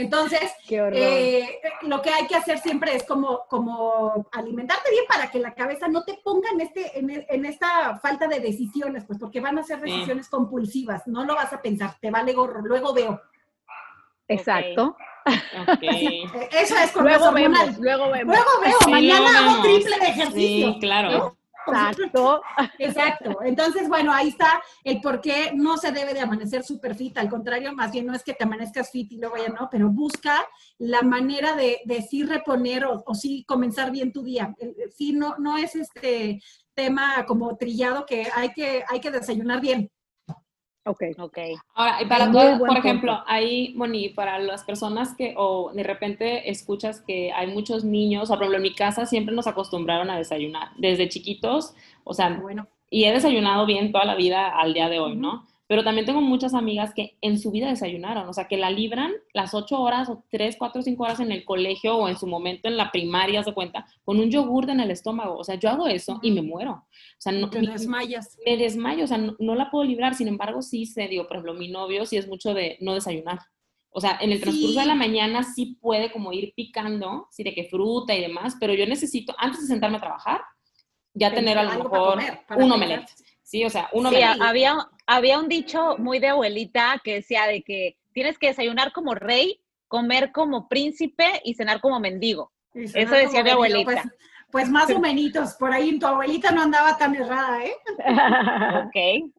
[0.00, 5.38] Entonces, eh, lo que hay que hacer siempre es como, como alimentarte bien para que
[5.38, 9.40] la cabeza no te ponga en, este, en, en esta falta de decisiones, pues porque
[9.40, 9.90] van a ser Sí.
[9.90, 13.20] decisiones compulsivas, no lo vas a pensar, te vale gorro, luego veo.
[14.28, 14.96] Exacto.
[15.82, 18.34] Eh, Eso es con Luego vemos, luego vemos.
[18.34, 19.62] Luego veo, Sí, mañana luego hago vemos.
[19.66, 20.72] triple de ejercicio.
[20.72, 21.10] Sí, claro.
[21.10, 21.37] ¿no?
[21.68, 22.42] Exacto.
[22.78, 23.38] Exacto.
[23.44, 27.16] Entonces, bueno, ahí está el por qué no se debe de amanecer super fit.
[27.18, 29.88] Al contrario, más bien no es que te amanezcas fit y luego ya no, pero
[29.90, 30.46] busca
[30.78, 34.54] la manera de, sí reponer o, sí comenzar bien tu día.
[34.96, 36.40] Sí, no, no es este
[36.74, 39.90] tema como trillado que hay que, hay que desayunar bien.
[40.88, 41.02] Ok.
[41.18, 41.38] Ok.
[41.74, 42.80] Ahora, y para todas, por punto.
[42.80, 48.30] ejemplo, ahí, Moni, para las personas que, o de repente escuchas que hay muchos niños,
[48.30, 51.74] o por ejemplo, en mi casa siempre nos acostumbraron a desayunar, desde chiquitos,
[52.04, 55.46] o sea, Bueno, y he desayunado bien toda la vida al día de hoy, ¿no?
[55.68, 59.12] Pero también tengo muchas amigas que en su vida desayunaron, o sea, que la libran
[59.34, 62.68] las ocho horas o tres, cuatro, cinco horas en el colegio o en su momento
[62.68, 65.36] en la primaria, se cuenta, con un yogur en el estómago.
[65.36, 66.72] O sea, yo hago eso y me muero.
[66.72, 68.38] O sea, no, te desmayas.
[68.46, 70.14] Me desmayo, o sea, no, la puedo librar.
[70.14, 73.38] Sin embargo, sí se dio, por ejemplo, mi novio sí es mucho de no desayunar.
[73.90, 77.54] O sea, en el transcurso de la mañana sí puede como ir picando, sí, de
[77.54, 80.40] que fruta y demás, pero yo necesito, antes de sentarme a trabajar,
[81.12, 82.18] ya tener a lo mejor
[82.56, 83.10] un omelette.
[83.42, 84.76] Sí, o sea, uno sí, había,
[85.08, 89.60] había un dicho muy de abuelita que decía de que tienes que desayunar como rey,
[89.88, 92.52] comer como príncipe y cenar como mendigo.
[92.74, 93.84] Eso decía mi abuelita.
[93.84, 94.02] Pues,
[94.50, 97.74] pues, más o menos, por ahí tu abuelita no andaba tan errada, ¿eh?
[98.86, 99.32] ok.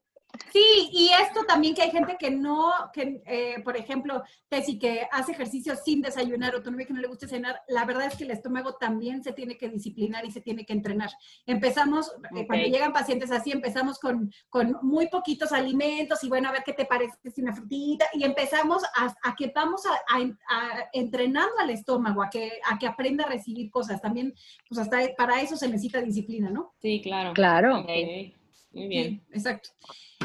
[0.52, 5.08] Sí, y esto también que hay gente que no, que eh, por ejemplo, Tessy, que
[5.12, 8.16] hace ejercicio sin desayunar o tu novia que no le gusta cenar, la verdad es
[8.16, 11.10] que el estómago también se tiene que disciplinar y se tiene que entrenar.
[11.46, 16.54] Empezamos, eh, cuando llegan pacientes así, empezamos con, con, muy poquitos alimentos y bueno, a
[16.54, 21.70] ver qué te parece si una frutita y empezamos a, que vamos a, entrenando al
[21.70, 24.02] estómago, a que, a que aprenda a recibir cosas.
[24.02, 24.34] También,
[24.68, 26.74] pues hasta para eso se necesita disciplina, ¿no?
[26.82, 27.34] Sí, claro.
[27.34, 27.84] Claro.
[27.84, 29.24] Muy bien.
[29.32, 29.70] exacto.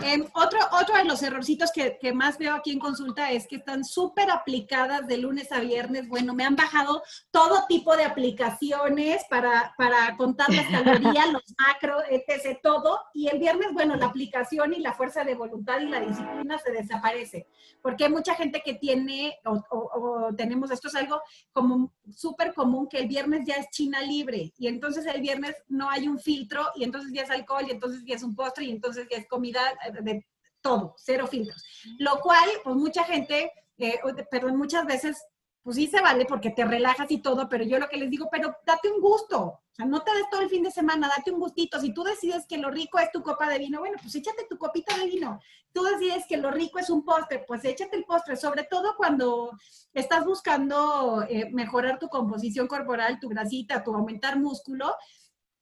[0.03, 3.57] Em, otro, otro de los errorcitos que, que, más veo aquí en consulta es que
[3.57, 6.09] están súper aplicadas de lunes a viernes.
[6.09, 12.03] Bueno, me han bajado todo tipo de aplicaciones para, para contar las calorías, los macros,
[12.11, 13.01] etc., todo.
[13.15, 16.73] Y el viernes, bueno, la aplicación y la fuerza de voluntad y la disciplina se
[16.73, 17.47] desaparece.
[17.81, 22.89] Porque hay mucha gente que tiene, o, o tenemos, esto es algo como súper común,
[22.89, 24.53] que el viernes ya es China libre.
[24.59, 28.03] Y entonces el viernes no hay un filtro, y entonces ya es alcohol, y entonces
[28.05, 29.61] ya es un postre, y entonces ya es comida
[29.93, 30.27] de
[30.65, 31.63] todo, cero filtros.
[31.99, 35.23] Lo cual, pues mucha gente, eh, perdón, muchas veces,
[35.63, 38.29] pues sí se vale porque te relajas y todo, pero yo lo que les digo,
[38.31, 39.41] pero date un gusto.
[39.75, 41.81] O sea, no te des todo el fin de semana, date un gustito.
[41.81, 44.57] Si tú decides que lo rico es tu copa de vino, bueno, pues échate tu
[44.57, 45.41] copita de vino.
[45.73, 48.37] Tú decides que lo rico es un postre, pues échate el postre.
[48.37, 49.51] Sobre todo cuando
[49.93, 54.95] estás buscando eh, mejorar tu composición corporal, tu grasita, tu aumentar músculo,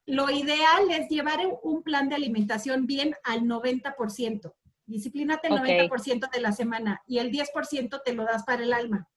[0.06, 4.52] lo ideal es llevar un plan de alimentación bien al 90%.
[4.86, 9.08] Disciplínate el 90% de la semana y el 10% te lo das para el alma,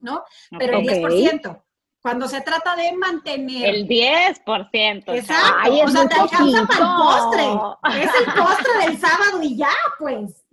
[0.00, 0.24] ¿no?
[0.58, 1.62] Pero el 10%.
[2.00, 3.74] Cuando se trata de mantener.
[3.74, 5.14] El 10%.
[5.14, 5.72] Exacto.
[5.84, 8.02] o sea, te alcanza para el postre.
[8.02, 10.44] Es el postre del sábado y ya, pues.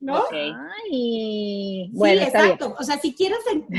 [0.00, 0.24] ¿No?
[0.32, 2.74] Ay, bueno, sí, exacto.
[2.78, 3.38] O sea, si quieres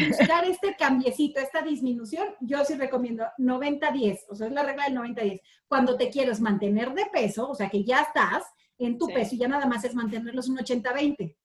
[0.10, 4.98] buscar este cambiecito, esta disminución, yo sí recomiendo 90-10, o sea, es la regla del
[4.98, 5.42] 90-10.
[5.68, 8.44] Cuando te quieres mantener de peso, o sea, que ya estás
[8.78, 11.36] en tu peso y ya nada más es mantenerlos un 80-20.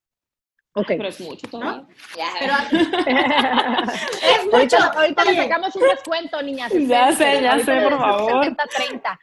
[0.78, 0.88] Ok.
[0.88, 1.72] Pero es mucho todavía.
[1.80, 1.88] ¿No?
[2.38, 2.54] Pero,
[4.22, 4.76] es mucho.
[4.76, 6.70] Ahorita, le sacamos un descuento, niñas.
[6.70, 8.44] Ya sé, ya sé, por favor.
[8.44, 9.20] 70, 30.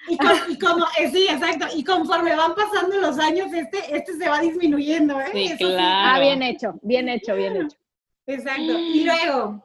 [0.49, 1.67] Y, como, eh, sí, exacto.
[1.75, 5.29] Y conforme van pasando los años, este, este se va disminuyendo, ¿eh?
[5.31, 5.77] Sí, claro.
[5.79, 7.77] Ah, bien hecho, bien hecho, bien hecho.
[8.25, 8.79] Exacto.
[8.79, 9.63] Y luego,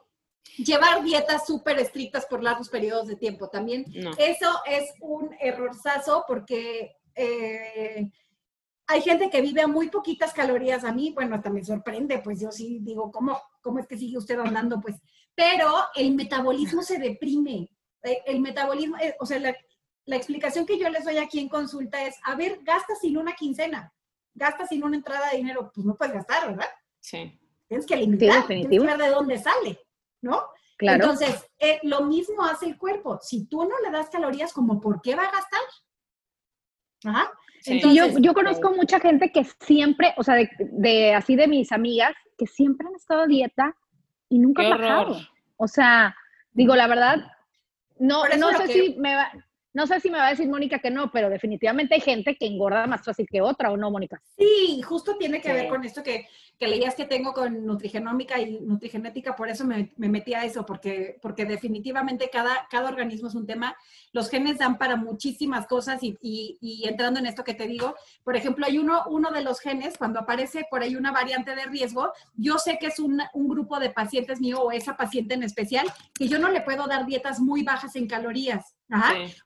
[0.57, 3.83] llevar dietas súper estrictas por largos periodos de tiempo también.
[4.19, 6.95] Eso es un errorzazo porque...
[7.15, 8.11] Eh,
[8.89, 10.83] hay gente que vive a muy poquitas calorías.
[10.83, 14.17] A mí, bueno, hasta me sorprende, pues yo sí digo, ¿cómo, cómo es que sigue
[14.17, 14.81] usted andando?
[14.81, 14.95] Pues,
[15.35, 17.69] pero el metabolismo se deprime.
[18.01, 19.55] Eh, el metabolismo, eh, o sea, la,
[20.15, 23.93] explicación que yo les doy aquí en consulta es, a ver, gasta sin una quincena,
[24.33, 26.69] gasta sin una entrada de dinero, pues no puedes gastar, ¿verdad?
[26.99, 27.39] Sí.
[27.67, 29.79] Tienes que limitar, tienes que ver de dónde sale,
[30.21, 30.45] ¿no?
[30.79, 31.03] Claro.
[31.03, 33.19] Entonces, eh, lo mismo hace el cuerpo.
[33.21, 35.61] Si tú no le das calorías, como ¿por qué va a gastar?
[37.03, 37.31] Ajá
[37.65, 42.87] yo, conozco mucha gente que siempre, o sea, de, así de mis amigas, que siempre
[42.87, 43.75] han estado a dieta
[44.29, 45.19] y nunca han bajado.
[45.57, 46.15] O sea,
[46.53, 47.17] digo, la verdad,
[47.97, 49.31] no, no sé si me va,
[49.73, 52.47] no sé si me va a decir Mónica que no, pero definitivamente hay gente que
[52.47, 54.21] engorda más fácil que otra, ¿o no, Mónica?
[54.37, 56.27] Sí, justo tiene que ver con esto que,
[56.59, 60.65] que, leías que tengo con nutrigenómica y nutrigenética, por eso me, me, metí a eso,
[60.65, 63.75] porque, porque definitivamente cada, cada organismo es un tema.
[64.11, 68.35] Los genes dan para muchísimas cosas y, y, entrando en esto que te digo, por
[68.35, 72.11] ejemplo, hay uno, uno de los genes, cuando aparece por ahí una variante de riesgo,
[72.35, 75.87] yo sé que es un, un grupo de pacientes mío o esa paciente en especial,
[76.13, 78.75] que yo no le puedo dar dietas muy bajas en calorías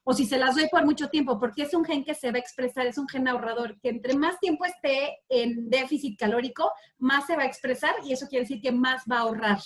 [0.04, 2.38] o si se las doy por mucho tiempo, porque es un gen que se va
[2.38, 6.72] a expresar, es un gen ahorrador, que entre más tiempo esté en déficit calórico,
[7.04, 9.60] más se va a expresar y eso quiere decir que más va a ahorrar.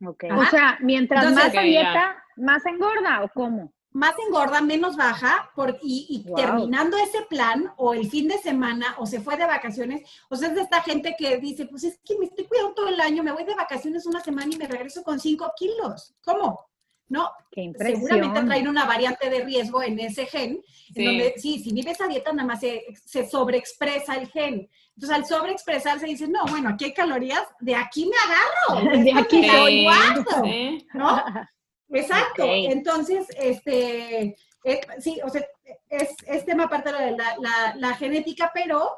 [0.00, 3.72] O sea, mientras más dieta, más engorda o cómo?
[3.90, 9.06] Más engorda, menos baja, por, y, terminando ese plan, o el fin de semana, o
[9.06, 12.16] se fue de vacaciones, o sea, es de esta gente que dice, pues es que
[12.16, 15.02] me estoy cuidando todo el año, me voy de vacaciones una semana y me regreso
[15.02, 16.14] con cinco kilos.
[16.22, 16.67] ¿Cómo?
[17.08, 17.30] ¿No?
[17.50, 18.00] Qué impresión.
[18.02, 20.92] Seguramente traen una variante de riesgo en ese gen, Sí.
[20.96, 24.68] en donde sí, si vives a dieta nada más se, se sobreexpresa el gen.
[24.94, 29.40] Entonces al sobreexpresarse dices, no, bueno, aquí hay calorías, de aquí me agarro, De aquí
[29.40, 30.86] me Sí, guardo, sí.
[30.94, 31.22] ¿no?
[31.90, 32.44] Exacto.
[32.44, 32.50] Ok.
[32.70, 35.42] Entonces, este, eh, sí, o sea,
[35.88, 38.90] es, es tema aparte de la, la- la genética, pero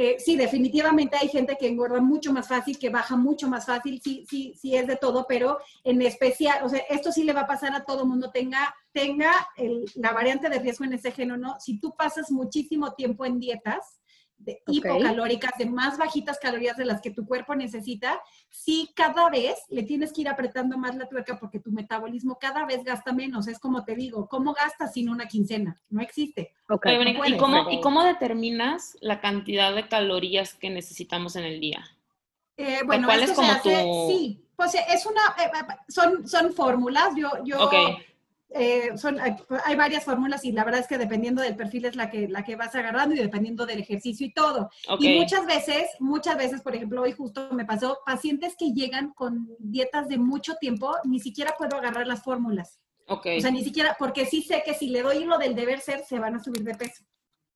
[0.00, 4.00] eh, sí, definitivamente hay gente que engorda mucho más fácil, que baja mucho más fácil,
[4.02, 7.42] sí, sí, sí es de todo, pero en especial, o sea, esto sí le va
[7.42, 11.32] a pasar a todo mundo, tenga, tenga el- la variante de riesgo en ese gen
[11.32, 11.56] o no.
[11.60, 13.99] Si tú pasas muchísimo tiempo en dietas,
[14.40, 19.58] de hipocalóricas, de más bajitas calorías de las que tu cuerpo necesita, sí cada vez
[19.68, 23.48] le tienes que ir apretando más la tuerca porque tu metabolismo cada vez gasta menos.
[23.48, 25.80] Es como te digo, ¿cómo gastas sin una quincena?
[25.90, 26.54] No existe.
[26.84, 31.84] Oye, ¿y cómo, ¿y cómo determinas la cantidad de calorías que necesitamos en el día?
[32.56, 35.50] Eh, bueno, ¿Cuál es como se hace, tu- sí, pues eh, es una, eh,
[35.88, 37.74] son, son fórmulas, yo, yo, Ok.
[38.52, 42.10] Eh, son, hay, varias fórmulas y la verdad es que dependiendo del perfil es la
[42.10, 44.70] que, la que vas agarrando y dependiendo del ejercicio y todo.
[44.98, 49.48] Y muchas veces, muchas veces, por ejemplo, hoy justo me pasó, pacientes que llegan con
[49.58, 52.80] dietas de mucho tiempo, ni siquiera puedo agarrar las fórmulas.
[53.06, 53.26] Ok.
[53.38, 56.04] O sea, ni siquiera, porque sí sé que si le doy lo del deber ser,
[56.04, 57.04] se van a subir de peso.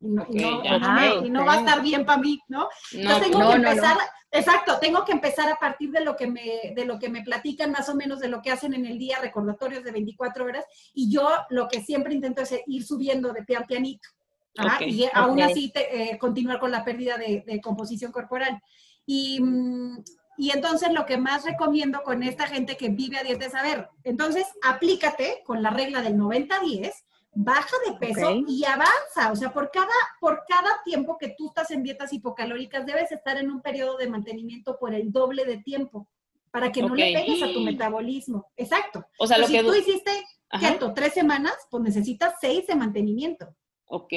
[0.04, 0.78] Y no, y no- ya.
[0.82, 2.60] Ah, y no va a estar bien para mí, ¿no?
[2.60, 2.68] no,
[3.00, 3.68] Entonces tengo no, que no, no.
[3.70, 3.96] empezar,
[4.30, 7.72] exacto, tengo que empezar a partir de lo que me, de lo que me platican
[7.72, 11.10] más o menos de lo que hacen en el día, recordatorios de 24 horas, y
[11.10, 14.08] yo lo que siempre intento es ir subiendo de pian pianito.
[14.56, 18.60] Ajá, Ok, y aún así te- eh, continuar con la pérdida de, de composición corporal.
[19.06, 20.04] Y, mm,
[20.36, 23.62] y entonces lo que más recomiendo con esta gente que vive a dieta es, a
[23.62, 26.92] ver, entonces aplícate con la regla del 90-10,
[27.34, 29.32] baja de peso y avanza.
[29.32, 29.88] O sea, por cada,
[30.20, 34.08] por cada tiempo que tú estás en dietas hipocalóricas, debes estar en un periodo de
[34.08, 36.08] mantenimiento por el doble de tiempo
[36.50, 38.46] para que no le pegues a tu metabolismo.
[38.56, 39.04] Exacto.
[39.18, 39.80] o sea, lo Entonces, que...
[39.82, 40.72] si tú hiciste Ajá.
[40.72, 43.48] keto tres semanas, pues necesitas seis de mantenimiento.
[43.86, 44.12] Ok.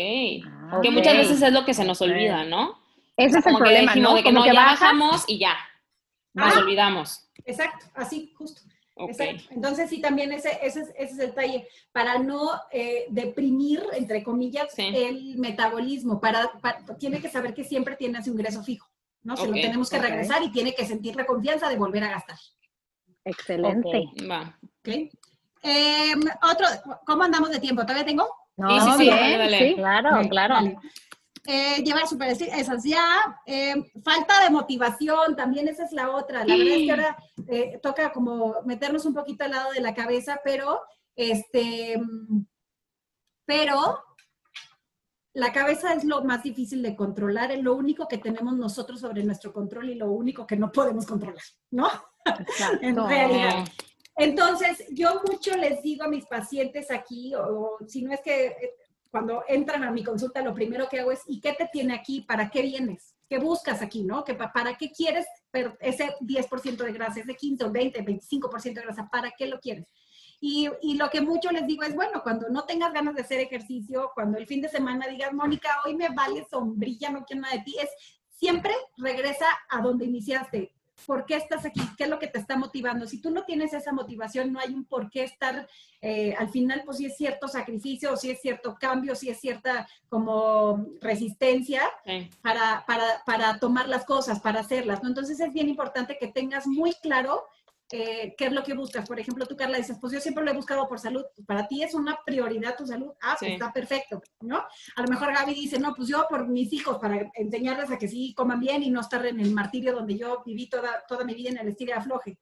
[0.45, 2.79] Ah, Que muchas veces es lo que se nos olvida, ¿no?
[3.17, 4.13] Ese O sea, es el como problema, ¿no?
[4.13, 4.79] de que Como no, que ya bajas.
[4.79, 5.55] bajamos y ya.
[6.33, 6.59] Nos Ajá.
[6.59, 7.29] olvidamos.
[7.45, 8.61] Exacto, así, justo.
[8.99, 9.43] Exacto.
[9.51, 14.23] Entonces, sí, también ese, ese, es, ese es el detalle, para no eh, deprimir, entre
[14.23, 14.83] comillas, Sí.
[14.93, 16.51] el metabolismo, para,
[16.99, 18.87] tiene que saber que siempre tiene su ingreso fijo,
[19.23, 19.35] ¿no?
[19.37, 22.37] Se lo tenemos que regresar y tiene que sentir la confianza de volver a gastar,
[23.25, 24.05] Excelente.
[24.15, 24.29] Ok.
[24.29, 24.57] Va.
[25.63, 26.65] Em, otro,
[27.05, 27.81] ¿cómo andamos de tiempo?
[27.81, 28.27] ¿Todavía tengo?
[28.55, 29.57] No, Sí, sí, sí, bien, dale, dale.
[29.69, 29.75] sí.
[29.75, 30.53] Claro, claro.
[30.55, 30.77] vale.
[31.49, 33.39] Eh, llevar super esas ya.
[33.45, 36.43] Eh, falta de motivación, también esa es la otra.
[36.43, 39.93] La verdad es que ahora eh, toca como meternos un poquito al lado de la
[39.93, 40.81] cabeza, pero
[41.15, 41.95] este,
[43.45, 44.03] pero
[45.33, 49.23] la cabeza es lo más difícil de controlar, es lo único que tenemos nosotros sobre
[49.23, 51.87] nuestro control y lo único que no podemos controlar, ¿no?
[52.25, 52.85] Exacto.
[52.85, 53.65] En realidad.
[54.17, 58.53] Entonces, yo mucho les digo a mis pacientes aquí, o, si no es que
[59.11, 62.21] cuando entran a mi consulta, lo primero que hago es, ¿y qué te tiene aquí?
[62.21, 63.15] ¿Para qué vienes?
[63.29, 64.23] ¿Qué buscas aquí, no?
[64.23, 65.25] ¿Que pa- ¿Para qué quieres
[65.81, 69.09] ese 10% de grasa, ese 15 o 20, 25% de grasa?
[69.11, 69.87] ¿Para qué lo quieres?
[70.39, 73.39] Y, y lo que mucho les digo es, bueno, cuando no tengas ganas de hacer
[73.39, 77.55] ejercicio, cuando el fin de semana digas, Mónica, hoy me vale sombrilla, no quiero nada
[77.55, 77.89] de ti, es
[78.29, 80.71] siempre regresa a donde iniciaste.
[81.05, 81.81] ¿Por qué estás aquí?
[81.97, 83.07] ¿Qué es lo que te está motivando?
[83.07, 85.67] Si tú no tienes esa motivación, no hay un por qué estar,
[86.01, 89.39] eh, al final, pues si es cierto sacrificio, o si es cierto cambio, si es
[89.39, 92.29] cierta como resistencia Sí.
[92.41, 95.09] para, para, para tomar las cosas, para hacerlas, ¿no?
[95.09, 97.45] Entonces es bien importante que tengas muy claro
[97.91, 99.07] eh, qué es lo que buscas.
[99.07, 101.23] Por ejemplo, tú, Carla, dices, pues yo siempre lo he buscado por salud.
[101.45, 103.13] Para ti es una prioridad tu salud.
[103.21, 103.53] Ah, pues Sí.
[103.53, 104.57] está perfecto, ¿no?
[104.95, 108.07] A lo mejor Gaby dice, no, pues yo por mis hijos, para enseñarles a que
[108.07, 111.33] sí coman bien y no estar en el martirio donde yo viví toda, toda mi
[111.33, 112.39] vida en el estilo de afloje,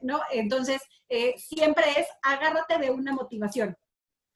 [0.00, 0.20] ¿no?
[0.30, 3.76] Entonces, eh, siempre es, agárrate de una motivación.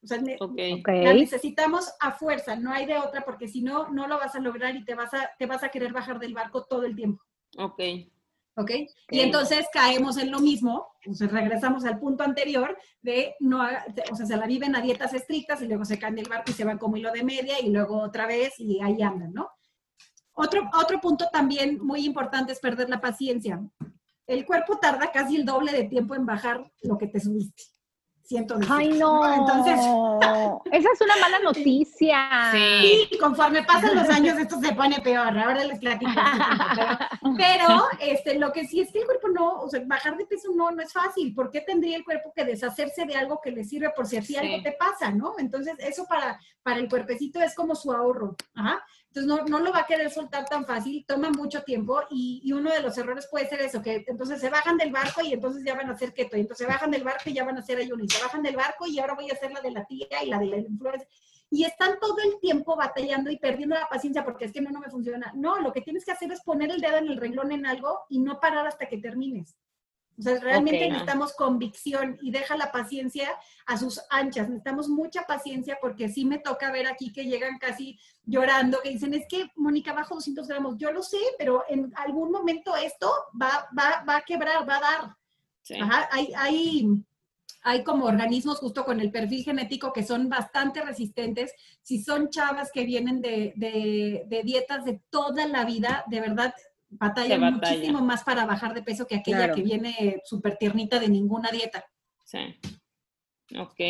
[0.03, 4.19] O sea, la necesitamos a fuerza, no hay de otra, porque si no, no lo
[4.19, 6.85] vas a lograr y te vas a, te vas a querer bajar del barco todo
[6.85, 7.23] el tiempo.
[7.59, 7.81] Ok.
[8.61, 8.71] ¿Ok?
[9.11, 13.63] Y entonces caemos en lo mismo, o sea, regresamos al punto anterior de, no,
[14.11, 16.55] o sea, se la viven a dietas estrictas y luego se caen del barco y
[16.55, 19.49] se van como hilo de media y luego otra vez y ahí andan, ¿no?
[20.35, 23.61] Otro, otro punto también muy importante es perder la paciencia.
[24.27, 27.63] El cuerpo tarda casi el doble de tiempo en bajar lo que te subiste.
[28.69, 29.35] Ay, no.
[29.35, 29.75] Entonces,
[30.73, 32.51] Esa es una mala noticia.
[32.53, 33.09] Sí.
[33.11, 36.13] Y conforme pasan los años esto se pone peor, ahora les platico.
[36.15, 40.27] Pero, pero, este, lo que sí es que el cuerpo no, o sea, bajar de
[40.27, 41.35] peso no, no es fácil.
[41.35, 44.35] ¿Por qué tendría el cuerpo que deshacerse de algo que le sirve por si así
[44.35, 44.37] Sí.
[44.39, 45.35] algo te pasa, no?
[45.39, 48.37] Entonces, eso para, para el cuerpecito es como su ahorro.
[48.55, 48.85] Ajá.
[49.13, 52.53] Entonces no, no lo va a querer soltar tan fácil, toma mucho tiempo y, y,
[52.53, 55.65] uno de los errores puede ser eso, que entonces se bajan del barco y entonces
[55.65, 57.61] ya van a hacer keto, y entonces se bajan del barco y ya van a
[57.61, 59.85] hacer ayuno, y se bajan del barco y ahora voy a hacer la de la
[59.85, 61.05] tía y la de la influenza.
[61.51, 64.79] Y están todo el tiempo batallando y perdiendo la paciencia porque es que no, no
[64.79, 65.33] me funciona.
[65.35, 68.03] No, lo que tienes que hacer es poner el dedo en el renglón en algo
[68.09, 69.57] y no parar hasta que termines.
[70.21, 73.31] O sea, realmente necesitamos convicción y deja la paciencia
[73.65, 74.51] a sus anchas.
[74.51, 79.15] Necesitamos mucha paciencia porque sí me toca ver aquí que llegan casi llorando, que dicen,
[79.15, 80.77] es que Mónica bajo 200 gramos.
[80.77, 83.11] Yo lo sé, pero en algún momento esto
[83.41, 85.17] va, va, va a quebrar, va a dar.
[85.81, 86.87] Ajá, hay, hay,
[87.63, 91.55] hay como organismos justo con el perfil genético que son bastante resistentes.
[91.81, 96.53] Si son chavas que vienen de, de, de dietas de toda la vida, de verdad
[96.91, 101.51] batalla, muchísimo más para bajar de peso que aquella que viene súper tiernita de ninguna
[101.51, 101.85] dieta.
[102.25, 102.59] Sí.
[103.59, 103.81] Ok.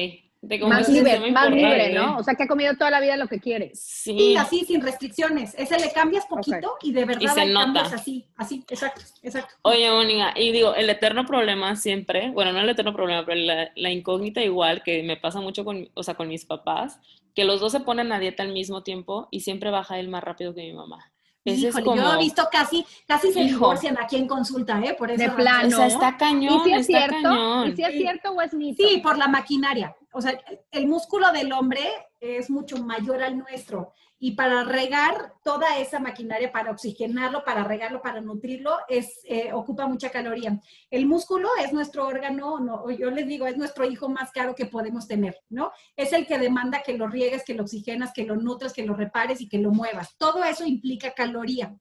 [0.67, 2.17] Más libre, más libre, ¿no?
[2.17, 3.73] O sea, que ha comido toda la vida lo que quiere.
[3.75, 4.35] Sí.
[4.39, 5.55] así, sin restricciones.
[5.59, 7.83] Ese le cambias poquito y de verdad se nota.
[7.83, 9.55] así, así, exacto, exacto.
[9.63, 13.71] Oye, Mónica, y digo, el eterno problema siempre, bueno, no el eterno problema, pero la,
[13.77, 16.99] la, incógnita igual que me pasa mucho con, o sea, con mis papás,
[17.35, 20.25] que los dos se ponen a dieta al mismo tiempo y siempre baja él más
[20.25, 21.13] rápido que mi mamá.
[21.45, 24.95] Híjole, yo he visto casi, casi se divorcian aquí en consulta, ¿eh?
[24.95, 25.23] Por eso.
[25.23, 25.69] De plano.
[25.69, 27.29] O sea, está cañón, ¿Y si es está cierto?
[27.29, 27.69] cañón.
[27.69, 28.87] ¿Y si es cierto o es mito?
[28.87, 29.97] Sí, por la maquinaria.
[30.13, 30.39] O sea,
[30.71, 31.89] el músculo del hombre
[32.21, 33.93] es mucho mayor al nuestro.
[34.23, 39.87] Y para regar toda esa maquinaria, para oxigenarlo, para regarlo, para nutrirlo, es, eh, ocupa
[39.87, 40.61] mucha caloría.
[40.91, 44.67] El músculo es nuestro órgano, no, yo les digo, es nuestro hijo más caro que
[44.67, 45.73] podemos tener, ¿no?
[45.97, 48.93] Es el que demanda que lo riegues, que lo oxigenas, que lo nutres, que lo
[48.93, 50.15] repares y que lo muevas.
[50.19, 51.75] Todo eso implica caloría.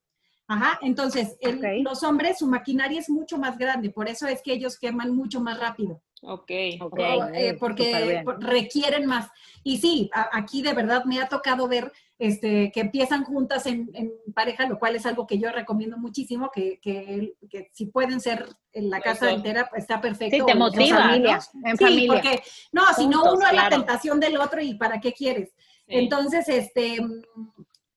[0.48, 1.66] Ajá, entonces, el, Ok.
[1.84, 5.42] los hombres, su maquinaria es mucho más grande, por eso es que ellos queman mucho
[5.42, 6.02] más rápido.
[6.22, 6.52] Ok.
[6.82, 9.30] Ok, O, eh, súper porque requieren más.
[9.64, 13.90] Y sí, a- aquí de verdad me ha tocado ver este, que empiezan juntas en,
[13.94, 18.20] en pareja, lo cual es algo que yo recomiendo muchísimo, que, que, que si pueden
[18.22, 19.36] ser en la casa Eso.
[19.38, 20.36] entera, pues está perfecto.
[20.38, 22.14] Sí, te motiva, dos familia, en Sí, familia.
[22.14, 22.44] porque
[22.74, 25.50] no, si no uno es la tentación del otro y para qué quieres.
[25.88, 25.96] Sí.
[25.96, 26.98] Entonces, este,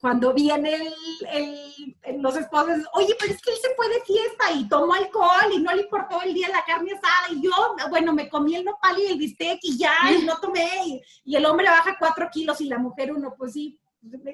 [0.01, 0.95] cuando viene el,
[1.33, 4.95] el- el- los esposos, oye, pero es que él se fue de fiesta y tomó
[4.95, 7.51] alcohol y no le importó el día la carne asada y yo,
[7.91, 10.69] bueno, me comí el nopal y el bistec y ya, y no tomé.
[10.87, 13.79] Y, y el hombre baja cuatro kilos y la mujer uno, pues sí.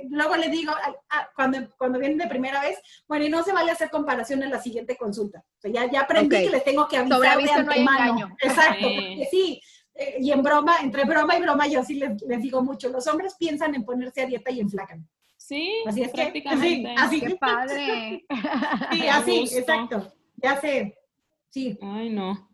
[0.09, 3.53] Luego le digo, a- a- cuando, cuando vienen de primera vez, bueno, y no se
[3.53, 5.45] vale hacer comparación en la siguiente consulta.
[5.59, 7.81] O sea, ya, ya aprendí que les tengo que Sobre avisar de aviso no hay
[7.81, 8.37] antemano.
[8.41, 8.95] Exacto, Sí.
[8.97, 9.61] porque sí,
[9.95, 13.07] eh, y en broma, entre broma y broma, yo sí les, les digo mucho, los
[13.09, 15.07] hombres piensan en ponerse a dieta y enflacan.
[15.37, 16.89] Sí, Así es que, prácticamente.
[16.91, 17.21] sí, así.
[17.21, 18.25] ¡Qué padre!
[18.93, 20.13] Sí, así, exacto.
[20.37, 20.99] Ya sé.
[21.51, 22.49] Sí, Ay, no.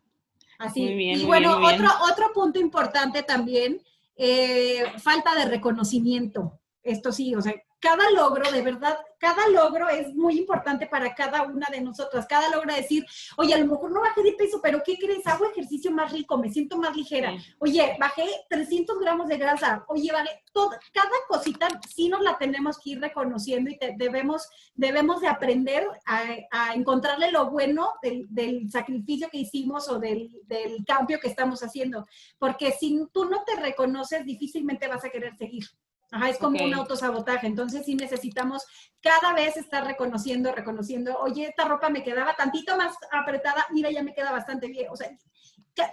[0.59, 0.81] así.
[0.83, 1.85] Muy bien, y muy bueno, bien, muy bien.
[1.85, 3.81] otro, otro punto importante también,
[4.17, 6.59] eh, falta de reconocimiento.
[6.85, 11.43] Esto sí, o sea, cada logro, de verdad, cada logro es muy importante para cada
[11.43, 12.25] una de nosotras.
[12.27, 13.05] Cada logro es decir,
[13.37, 15.25] oye, a lo mejor no bajé de peso, pero ¿qué crees?
[15.27, 17.33] Hago ejercicio más rico, me siento más ligera.
[17.59, 19.83] Oye, bajé 300 gramos de grasa.
[19.87, 24.47] Oye, bajé todo, cada cosita sí nos la tenemos que ir reconociendo y te- debemos,
[24.75, 30.31] debemos de aprender a, a encontrarle lo bueno del, del sacrificio que hicimos o del,
[30.45, 32.07] del cambio que estamos haciendo.
[32.39, 35.65] Porque si tú no te reconoces, difícilmente vas a querer seguir.
[36.11, 36.65] Ajá, es como Ok.
[36.65, 37.47] un autosabotaje.
[37.47, 38.65] Entonces sí necesitamos
[39.01, 44.03] cada vez estar reconociendo, reconociendo, oye, esta ropa me quedaba tantito más apretada, mira, ya
[44.03, 44.87] me queda bastante bien.
[44.91, 45.09] O sea,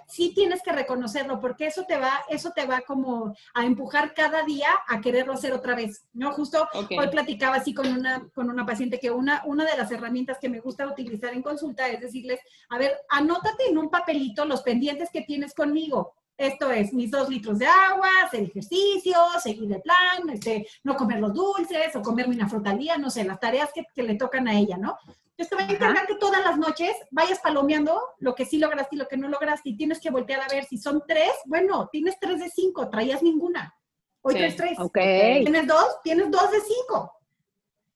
[0.06, 4.44] sí tienes que reconocerlo, porque eso te va, eso te va como a empujar cada
[4.44, 6.32] día a quererlo hacer otra vez, ¿no?
[6.32, 6.92] Justo Ok.
[6.98, 10.48] hoy platicaba así con una, con una paciente que una, una de las herramientas que
[10.48, 12.38] me gusta utilizar en consulta es decirles,
[12.68, 16.14] a ver, anótate en un papelito los pendientes que tienes conmigo.
[16.42, 21.20] Esto es mis dos litros de agua, hacer ejercicio, seguir el plan, este, no comer
[21.20, 24.16] los dulces o comerme una fruta al día, no sé, las tareas que, que le
[24.16, 24.96] tocan a ella, ¿no?
[25.06, 28.96] Entonces te voy a encargar que todas las noches vayas palomeando lo que sí lograste
[28.96, 31.88] y lo que no lograste y tienes que voltear a ver si son tres, bueno,
[31.92, 33.74] tienes tres de cinco, traías ninguna.
[34.22, 34.38] Hoy Sí.
[34.38, 34.78] traes tres.
[34.80, 34.98] Ok.
[34.98, 36.00] ¿Tienes dos?
[36.02, 37.12] Tienes dos de cinco.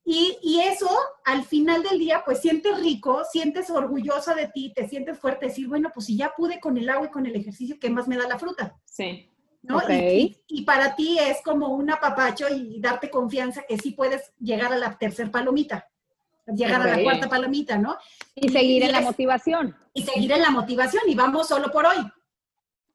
[0.09, 0.89] Y, y eso,
[1.25, 5.67] al final del día, pues sientes rico, sientes orgullosa de ti, te sientes fuerte, decir,
[5.67, 8.17] bueno, pues si ya pude con el agua y con el ejercicio, ¿qué más me
[8.17, 8.77] da la fruta?
[8.85, 9.29] Sí.
[9.63, 9.79] ¿no?
[9.79, 9.83] Y,
[10.49, 14.73] y- y para ti es como un apapacho y darte confianza que sí puedes llegar
[14.73, 15.89] a la tercer palomita,
[16.47, 17.97] llegar a la cuarta palomita, ¿no?
[18.37, 19.77] Y seguir en la es- motivación.
[19.93, 21.97] Y seguir en la motivación y vamos solo por hoy.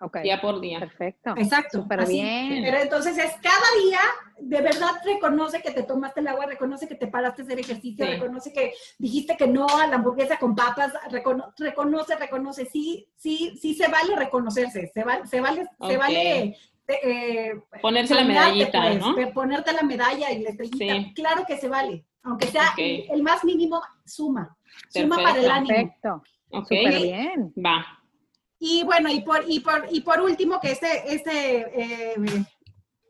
[0.02, 0.18] Ok.
[0.24, 0.80] Día por día.
[0.80, 1.34] Perfecto.
[1.38, 1.84] Exacto.
[1.84, 2.14] Súper así.
[2.14, 2.64] bien.
[2.64, 3.99] Pero entonces es cada día,
[4.39, 8.06] de verdad reconoce que te tomaste el agua, reconoce que te paraste a hacer ejercicio,
[8.06, 8.12] Sí.
[8.14, 13.56] reconoce que dijiste que no a la hamburguesa con papas, recono- reconoce, reconoce, sí, sí,
[13.62, 18.99] sí se vale reconocerse, se, va- se vale, se vale eh, Ponerse la medallita, pues,
[18.99, 19.16] ¿no?
[19.34, 20.93] Ponerte la medalla y la estrellita.
[20.95, 21.14] Sí.
[21.14, 22.04] Claro que se vale.
[22.24, 24.58] Aunque sea el más mínimo, suma.
[24.89, 25.68] Suma para el ánimo.
[25.76, 26.24] Perfecto.
[26.49, 27.54] Ok, Súper bien.
[27.58, 27.99] va.
[28.64, 31.34] Y bueno, y por, y por, y por último, que este, este,
[31.82, 32.45] eh,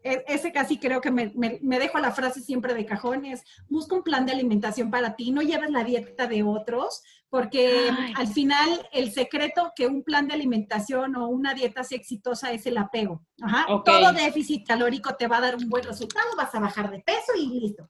[0.01, 3.95] e- ese casi creo que me, me- me dejo la frase siempre de cajones, busca
[3.95, 8.13] un plan de alimentación para ti, no lleves la dieta de otros, porque Ay.
[8.15, 12.65] al final el secreto que un plan de alimentación o una dieta sea exitosa es
[12.65, 13.25] el apego.
[13.41, 13.65] Ajá.
[13.83, 17.33] Todo déficit calórico te va a dar un buen resultado, vas a bajar de peso
[17.37, 17.89] y listo.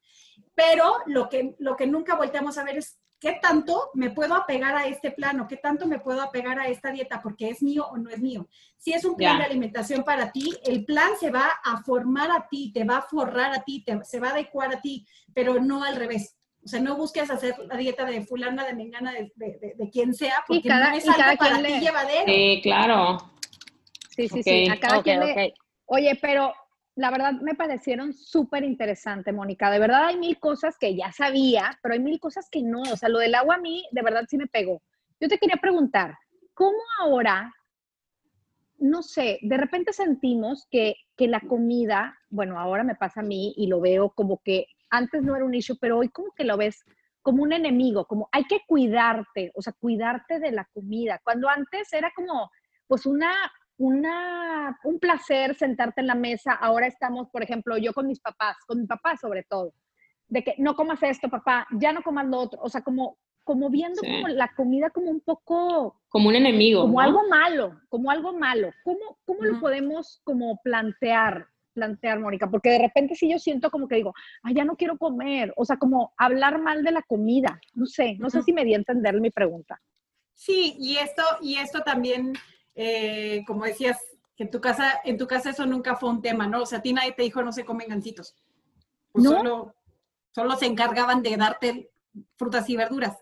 [0.55, 4.75] Pero lo que, lo que nunca volteamos a ver es qué tanto me puedo apegar
[4.75, 7.97] a este plano, qué tanto me puedo apegar a esta dieta, porque es mío o
[7.97, 8.47] no es mío.
[8.77, 12.47] Si es un plan de alimentación para ti, el plan se va a formar a
[12.49, 15.05] ti, te va a forrar a ti, te- se va a adecuar a ti,
[15.35, 16.35] pero no al revés.
[16.65, 19.89] O sea, no busques hacer la dieta de fulana, de mengana, de, de- de- de
[19.91, 22.25] quien sea, Y porque cada- no es y cada algo para quien ti le- llevadero.
[22.25, 23.17] Sí, claro.
[24.09, 24.67] Sí, sí, sí.
[24.69, 25.53] A cada quien le-.
[25.85, 26.53] Oye, pero
[27.01, 29.71] la verdad me parecieron súper interesantes, Mónica.
[29.71, 32.81] De verdad hay mil cosas que ya sabía, pero hay mil cosas que no.
[32.81, 34.83] O sea, lo del agua a mí, de verdad sí me pegó.
[35.19, 36.15] Yo te quería preguntar,
[36.53, 37.51] ¿cómo ahora,
[38.77, 43.55] no sé, de repente sentimos que, que la comida, bueno, ahora me pasa a mí
[43.57, 46.55] y lo veo como que antes no era un issue, pero hoy como que lo
[46.55, 46.85] ves
[47.23, 51.19] como un enemigo, como hay que cuidarte, o sea, cuidarte de la comida.
[51.23, 52.51] Cuando antes era como,
[52.85, 53.33] pues una,
[53.81, 56.53] una, un placer sentarte en la mesa.
[56.53, 59.73] Ahora estamos, por ejemplo, yo con mis papás, con mi papá sobre todo,
[60.27, 62.59] de que no comas esto, papá, ya no comas lo otro.
[62.61, 64.07] O sea, como, como viendo Sí.
[64.07, 66.81] como la comida como un poco, Como un enemigo.
[66.81, 66.99] como ¿no?
[67.01, 68.69] algo malo, como algo malo.
[68.83, 71.47] ¿Cómo, cómo lo podemos como plantear?
[71.73, 74.13] plantear, Mónica, porque de repente sí yo siento como que digo,
[74.43, 78.17] ay, ya no quiero comer, o sea, como hablar mal de la comida, no sé,
[78.19, 79.79] no sé si me di a entender mi pregunta.
[80.33, 82.33] Sí, y esto, y esto también,
[82.75, 83.97] eh, como decías,
[84.35, 86.63] que en tu casa, en tu casa eso nunca fue un tema, ¿no?
[86.63, 88.35] O sea, a ti nadie te dijo no se comen gancitos.
[89.11, 89.31] Pues No.
[89.31, 89.75] Solo,
[90.31, 91.91] solo se encargaban de darte
[92.37, 93.17] frutas y verduras.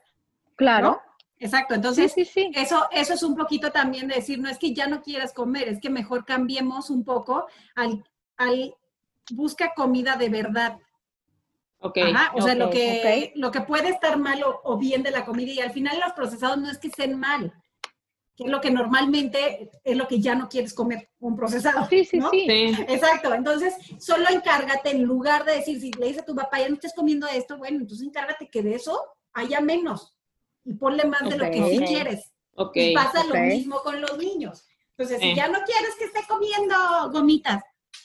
[0.56, 1.02] Claro, ¿no?
[1.40, 1.74] Exacto.
[1.74, 2.52] Entonces, sí, sí.
[2.54, 5.70] eso, eso es un poquito también de decir, no es que ya no quieras comer,
[5.70, 8.04] es que mejor cambiemos un poco al,
[8.38, 8.76] al
[9.32, 10.78] busca comida de verdad.
[11.80, 11.98] Ok.
[12.14, 15.24] Ajá, o sea, lo que, lo que puede estar mal o, o bien de la
[15.24, 17.54] comida y al final los procesados no es que estén mal,
[18.40, 21.86] que es lo que normalmente es lo que ya no quieres comer, un procesado.
[21.90, 22.30] Sí, sí, ¿no?
[22.30, 22.46] sí.
[22.88, 26.70] Exacto, entonces solo encárgate en lugar de decir, si le dices a tu papá, ya
[26.70, 28.98] no estés comiendo esto, bueno, entonces encárgate que de eso
[29.34, 30.16] haya menos
[30.64, 32.32] y ponle más de lo que sí quieres.
[32.56, 32.78] Ok.
[32.78, 34.66] Y pasa lo mismo con los niños.
[34.92, 35.36] Entonces, si Sí.
[35.36, 36.76] ya no quieres que esté comiendo
[37.12, 37.62] gomitas,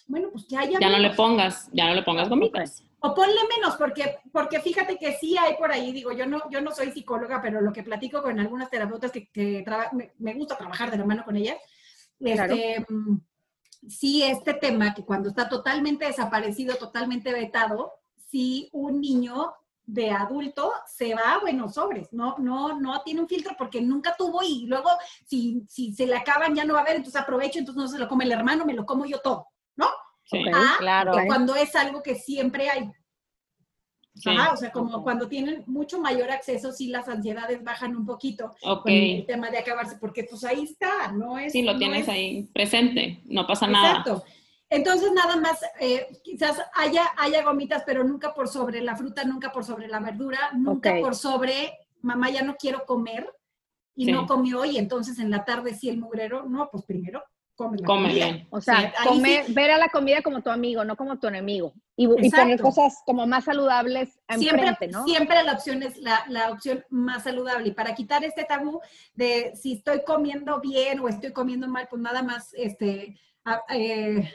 [0.09, 1.16] bueno, pues que haya Ya no le menos.
[1.16, 2.82] pongas, ya no le pongas gomitas.
[3.07, 6.61] O ponle menos, porque, porque fíjate que sí hay por ahí, digo, yo no, yo
[6.61, 10.33] no soy psicóloga, pero lo que platico con algunas terapeutas que, que traba- me, me
[10.35, 11.57] gusta trabajar de la mano con ellas,
[12.19, 12.55] Claro.
[12.55, 13.21] este, mm,
[13.89, 17.93] sí este tema que cuando está totalmente desaparecido, totalmente vetado,
[18.31, 19.53] si un niño
[19.87, 24.43] de adulto se va, bueno, sobres, no, no, no tiene un filtro porque nunca tuvo
[24.43, 24.89] y luego
[25.27, 27.99] si, si se le acaban ya no va a haber, entonces aprovecho, entonces no se
[27.99, 29.89] lo come el hermano, me lo como yo todo, ¿no?
[30.25, 30.43] Sí.
[30.55, 31.12] Ah, claro.
[31.12, 32.91] que cuando es algo que siempre hay.
[34.14, 34.31] sí.
[34.31, 38.55] Ajá, o sea, como cuando tienen mucho mayor acceso, sí las ansiedades bajan un poquito
[38.62, 38.83] Ok.
[38.85, 41.53] con el tema de acabarse, porque pues ahí está, no es...
[41.53, 43.89] Sí, lo no tienes es- ahí presente, no pasa nada.
[43.99, 44.25] Exacto.
[44.70, 49.53] Entonces, nada más, eh, quizás haya, haya gomitas, pero nunca por sobre la fruta, nunca
[49.53, 53.31] por sobre la verdura, nunca por sobre, mamá, ya no quiero comer,
[53.95, 54.12] y Sí.
[54.12, 57.22] no comió, y entonces en la tarde sí el mugrero, no, pues primero
[57.55, 58.47] come Come bien.
[58.51, 61.27] O sea, Sí, ahí comer- ver a la comida como tu amigo, no como tu
[61.29, 61.73] enemigo.
[61.97, 65.05] Y, y poner cosas como más saludables siempre, enfrente, ¿no?
[65.05, 67.69] siempre la opción es la, la opción más saludable.
[67.69, 68.81] Y para quitar este tabú
[69.15, 74.29] de si estoy comiendo bien o estoy comiendo mal, pues nada más, este, a- eh,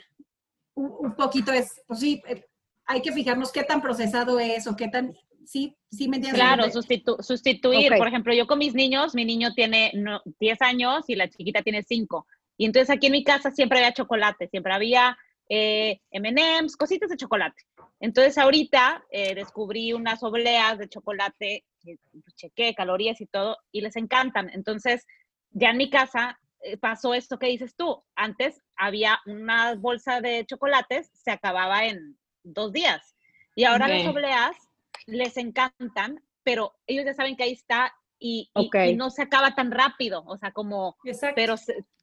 [0.76, 2.45] un, poquito es, pues sí, eh,
[2.86, 5.13] hay que fijarnos qué tan procesado es o qué tan,
[5.45, 6.41] sí, sí me entiendes.
[6.41, 7.91] Claro, sustitu- sustituir.
[7.97, 11.61] Por ejemplo, yo con mis niños, mi niño tiene no, 10 años y la chiquita
[11.61, 12.26] tiene 5.
[12.60, 17.16] Y entonces aquí en mi casa siempre había chocolate, siempre había eh, M&M's, cositas de
[17.16, 17.64] chocolate.
[18.01, 23.95] Entonces ahorita eh, descubrí unas obleas de chocolate, pues, chequé calorías y todo, y les
[23.95, 24.49] encantan.
[24.53, 25.07] Entonces
[25.51, 28.03] ya en mi casa eh, pasó esto que dices tú.
[28.14, 33.16] Antes había una bolsa de chocolates, se acababa en dos días.
[33.55, 34.57] Y ahora las obleas
[35.05, 38.76] les encantan, pero ellos ya saben que ahí está y, y- Ok.
[38.88, 41.36] y no se acaba tan rápido, o sea, como, Exacto.
[41.36, 41.55] pero,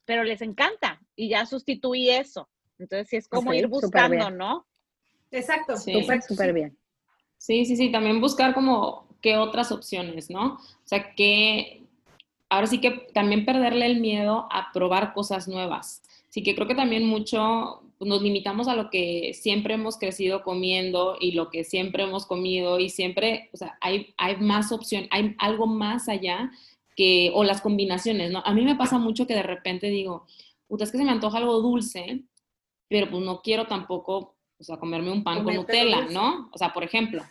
[0.05, 2.49] pero les encanta y ya sustituí eso.
[2.79, 4.31] Entonces sí es como ir buscando.
[4.31, 4.67] ¿no?
[5.31, 5.77] Exacto.
[5.77, 5.93] Sí.
[6.29, 6.77] Súper, bien.
[7.39, 10.55] Sí, sí, sí, también buscar como qué otras opciones, ¿no?
[10.55, 11.83] O sea, que
[12.49, 16.03] ahora sí que también perderle el miedo a probar cosas nuevas.
[16.29, 21.17] Así que creo que también mucho nos limitamos a lo que siempre hemos crecido comiendo
[21.19, 25.35] y lo que siempre hemos comido y siempre, o sea, hay, hay más opción, hay
[25.39, 26.51] algo más allá
[26.95, 28.43] que, o las combinaciones, ¿no?
[28.45, 30.27] A mí me pasa mucho que de repente digo,
[30.69, 32.23] puta, es que se me antoja algo dulce,
[32.89, 36.51] pero pues no quiero tampoco, o sea, comerme un pan con Nutella, ¿no?
[36.53, 37.23] O sea, por ejemplo,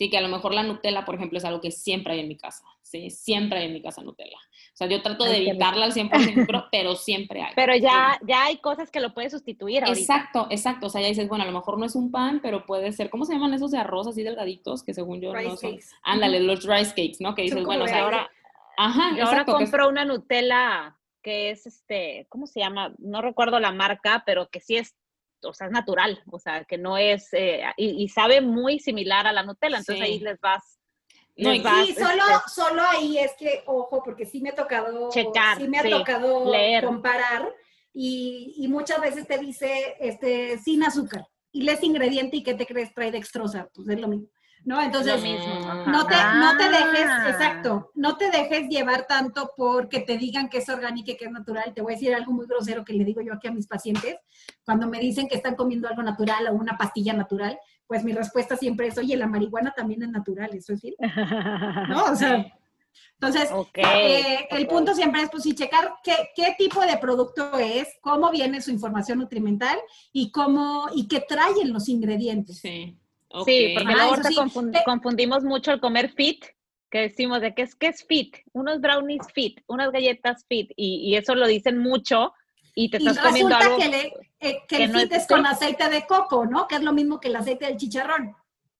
[0.00, 2.28] Sí, que a lo mejor la Nutella, por ejemplo, es algo que siempre hay en
[2.28, 2.64] mi casa.
[2.80, 4.38] Sí, siempre hay en mi casa Nutella.
[4.72, 7.52] O sea, yo trato de evitarla al 100%, pero, siempre hay.
[7.54, 10.00] Pero ya, ya hay cosas que lo puedes sustituir ahorita.
[10.00, 10.86] Exacto, exacto.
[10.86, 13.10] O sea, ya dices, bueno, a lo mejor no es un pan, pero puede ser,
[13.10, 14.82] ¿cómo se llaman esos de arroz así delgaditos?
[14.82, 15.78] Que según yo no son.
[16.02, 17.34] Ándale, los rice cakes, ¿no?
[17.34, 18.30] Que dices, bueno, o sea, ahora...
[18.78, 22.94] Ajá, yo ahora compro una Nutella que es este, ¿cómo se llama?
[22.96, 24.96] No recuerdo la marca, pero que sí es
[25.42, 29.32] o sea, es natural, o sea, que no es, eh, y, sabe muy similar a
[29.32, 30.78] la Nutella, entonces ahí les vas.
[31.36, 35.56] No, sí, solo, este solo ahí es que, ojo, porque sí me ha tocado, Checar,
[35.56, 36.84] sí me ha tocado leer.
[36.84, 37.48] comparar,
[37.92, 42.66] y, y, muchas veces te dice, este, sin azúcar, y les ingrediente y qué te
[42.66, 44.28] crees trae dextrosa, pues es lo mismo.
[44.64, 44.80] ¿No?
[44.80, 45.22] Entonces,
[45.86, 47.28] no te, no te dejes, ah.
[47.28, 51.30] exacto, no te dejes llevar tanto porque te digan que es orgánico y que es
[51.30, 51.72] natural.
[51.74, 54.16] Te voy a decir algo muy grosero que le digo yo aquí a mis pacientes.
[54.64, 58.56] Cuando me dicen que están comiendo algo natural o una pastilla natural, pues mi respuesta
[58.56, 61.02] siempre es, oye, la marihuana también es natural, eso es cierto.
[61.88, 62.04] ¿No?
[62.04, 62.46] O sea,
[63.14, 67.88] entonces, eh, el punto siempre es, pues, sí, checar qué, qué, tipo de producto es,
[68.00, 69.78] cómo viene su información nutrimental
[70.12, 72.58] y cómo, y qué traen los ingredientes.
[72.58, 72.99] Sí.
[73.44, 74.16] Sí, porque luego
[74.84, 76.44] confundimos mucho el comer fit,
[76.90, 81.14] que decimos de qué es, qué es fit, unos brownies fit, unas galletas fit, y,
[81.14, 82.32] eso lo dicen mucho,
[82.74, 86.44] y te estás comiendo algo que, eh, que, el fit es, con aceite de coco,
[86.46, 86.66] ¿no?
[86.66, 88.34] Que es lo mismo que el aceite del chicharrón.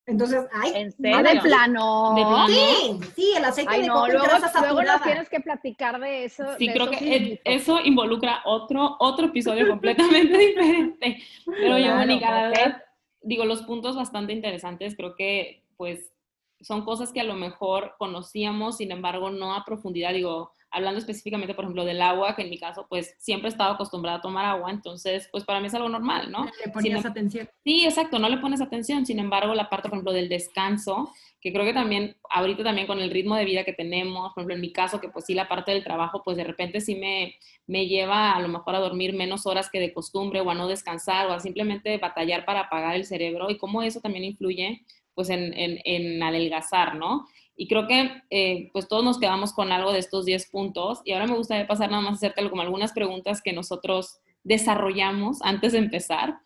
[0.06, 1.22] Entonces, ay, ¿En serio?
[1.22, 2.16] de plano.
[2.48, 6.44] Sí, sí, el aceite de coco luego, luego nos tienes que platicar de eso.
[6.58, 11.22] Sí, creo que eso involucra otro, otro episodio completamente diferente.
[11.46, 12.82] Pero yo, Mónica, la verdad,
[13.22, 16.12] digo, los puntos bastante interesantes, creo que pues
[16.60, 21.54] son cosas que a lo mejor conocíamos, sin embargo, no a profundidad, digo, hablando específicamente,
[21.54, 24.44] por ejemplo, del agua, que en mi caso, pues siempre he estado acostumbrada a tomar
[24.44, 26.46] agua, entonces, pues para mí es algo normal, ¿no?
[26.64, 27.48] Le ponías atención.
[27.64, 31.10] Sí, exacto, no le pones atención, sin embargo, la parte, por ejemplo, del descanso,
[31.40, 34.54] que creo que también, ahorita también con el ritmo de vida que tenemos, por ejemplo,
[34.54, 37.34] en mi caso, que pues sí, la parte del trabajo, pues de repente sí me,
[37.66, 40.68] me lleva a lo mejor a dormir menos horas que de costumbre o a no
[40.68, 45.30] descansar o a simplemente batallar para apagar el cerebro y cómo eso también influye pues
[45.30, 47.26] en, en, en adelgazar, ¿no?
[47.60, 51.12] Y creo que eh, pues todos nos quedamos con algo de estos 10 puntos y
[51.12, 55.72] ahora me gustaría pasar nada más a hacerte como algunas preguntas que nosotros desarrollamos antes
[55.72, 56.38] de empezar.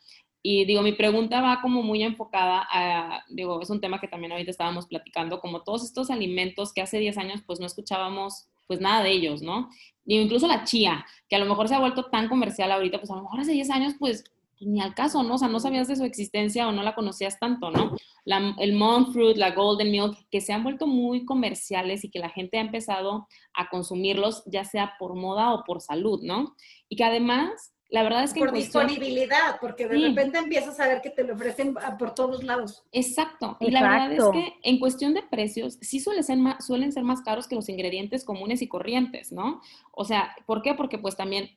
[0.42, 4.32] Y digo, mi pregunta va como muy enfocada a, digo, es un tema que también
[4.32, 8.80] ahorita estábamos platicando, como todos estos alimentos que hace 10 años pues no escuchábamos pues
[8.80, 9.70] nada de ellos, ¿no?
[10.04, 13.12] Digo, incluso la chía, que a lo mejor se ha vuelto tan comercial ahorita, pues
[13.12, 14.24] a lo mejor hace 10 años pues,
[14.66, 15.34] ni al caso, ¿no?
[15.34, 17.96] O sea, no sabías de su existencia o no la conocías tanto, ¿no?
[18.26, 22.30] el monk fruit, la golden milk, que se han vuelto muy comerciales y que la
[22.30, 26.56] gente ha empezado a consumirlos, ya sea por moda o por salud, ¿no?
[26.88, 28.40] Y que además la verdad es que...
[28.40, 32.82] Por disponibilidad, porque de repente empiezas a ver que te lo ofrecen por todos lados.
[32.90, 33.56] Exacto.
[33.60, 37.04] Y la verdad es que en cuestión de precios, sí suelen ser, más, suelen ser
[37.04, 39.60] más caros que los ingredientes comunes y corrientes, ¿no?
[39.92, 40.74] O sea, ¿por qué?
[40.74, 41.50] Porque pues también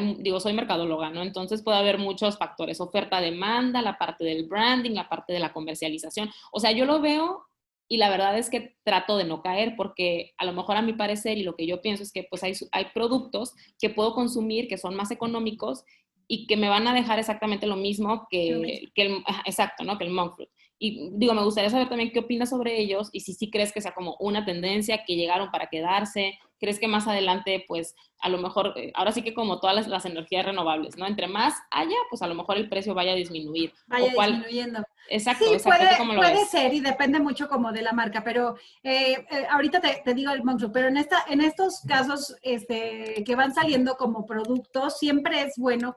[0.00, 1.22] digo, soy mercadóloga, ¿no?
[1.22, 5.52] Entonces puede haber muchos factores, oferta, demanda, la parte del branding, la parte de la
[5.52, 6.30] comercialización.
[6.52, 7.46] O sea, yo lo veo
[7.88, 10.94] y la verdad es que trato de no caer porque a lo mejor a mi
[10.94, 14.68] parecer y lo que yo pienso es que pues hay, hay productos que puedo consumir
[14.68, 15.84] que son más económicos
[16.26, 19.98] y que me van a dejar exactamente lo mismo que, que el, exacto, ¿no?
[19.98, 20.48] Que el monk fruit.
[20.78, 23.80] Y digo, me gustaría saber también qué opinas sobre ellos y si sí crees que
[23.80, 28.38] sea como una tendencia que llegaron para quedarse, crees que más adelante, pues a lo
[28.38, 31.08] mejor, eh, ahora sí que como todas las, energías renovables, ¿no?
[31.08, 33.74] Entre más haya, pues a lo mejor el precio vaya a disminuir.
[33.88, 34.84] Vaya disminuyendo.
[35.08, 39.46] Exacto, sí, puede, puede ser y depende mucho como de la marca, pero eh, eh,
[39.50, 43.96] ahorita te, digo el monstruo, pero en, esta, en estos casos este, que van saliendo
[43.96, 45.96] como productos, siempre es bueno,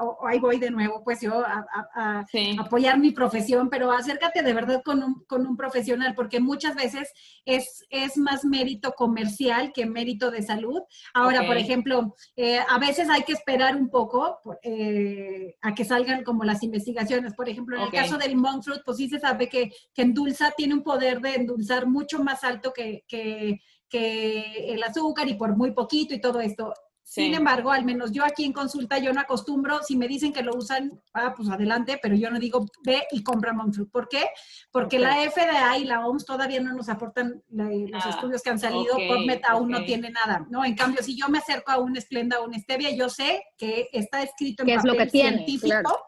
[0.00, 2.24] o, ahí voy de nuevo, pues yo a,
[2.58, 7.12] apoyar mi profesión, pero acércate de verdad con un, con un profesional, porque muchas veces
[7.44, 10.82] es, es más mérito comercial que mérito de salud.
[11.14, 16.24] Ahora, por ejemplo, eh, a veces hay que esperar un poco eh, a que salgan
[16.24, 17.34] como las investigaciones.
[17.34, 20.52] Por ejemplo, en el caso del monk fruit, pues sí se sabe que, que endulza,
[20.56, 25.56] tiene un poder de endulzar mucho más alto que, que que el azúcar y por
[25.56, 26.72] muy poquito y todo esto.
[27.08, 30.42] Sin embargo, al menos yo aquí en consulta, yo no acostumbro, si me dicen que
[30.42, 33.88] lo usan, ah, pues adelante, pero yo no digo ve y compra Monfruit.
[33.92, 34.24] ¿Por qué?
[34.72, 38.58] Porque la FDA y la OMS todavía no nos aportan los ah, estudios que han
[38.58, 40.64] salido, por PubMed aún no tiene nada, ¿no?
[40.64, 43.88] En cambio, si yo me acerco a un Splenda o un Stevia, yo sé que
[43.92, 46.06] está escrito en papel científico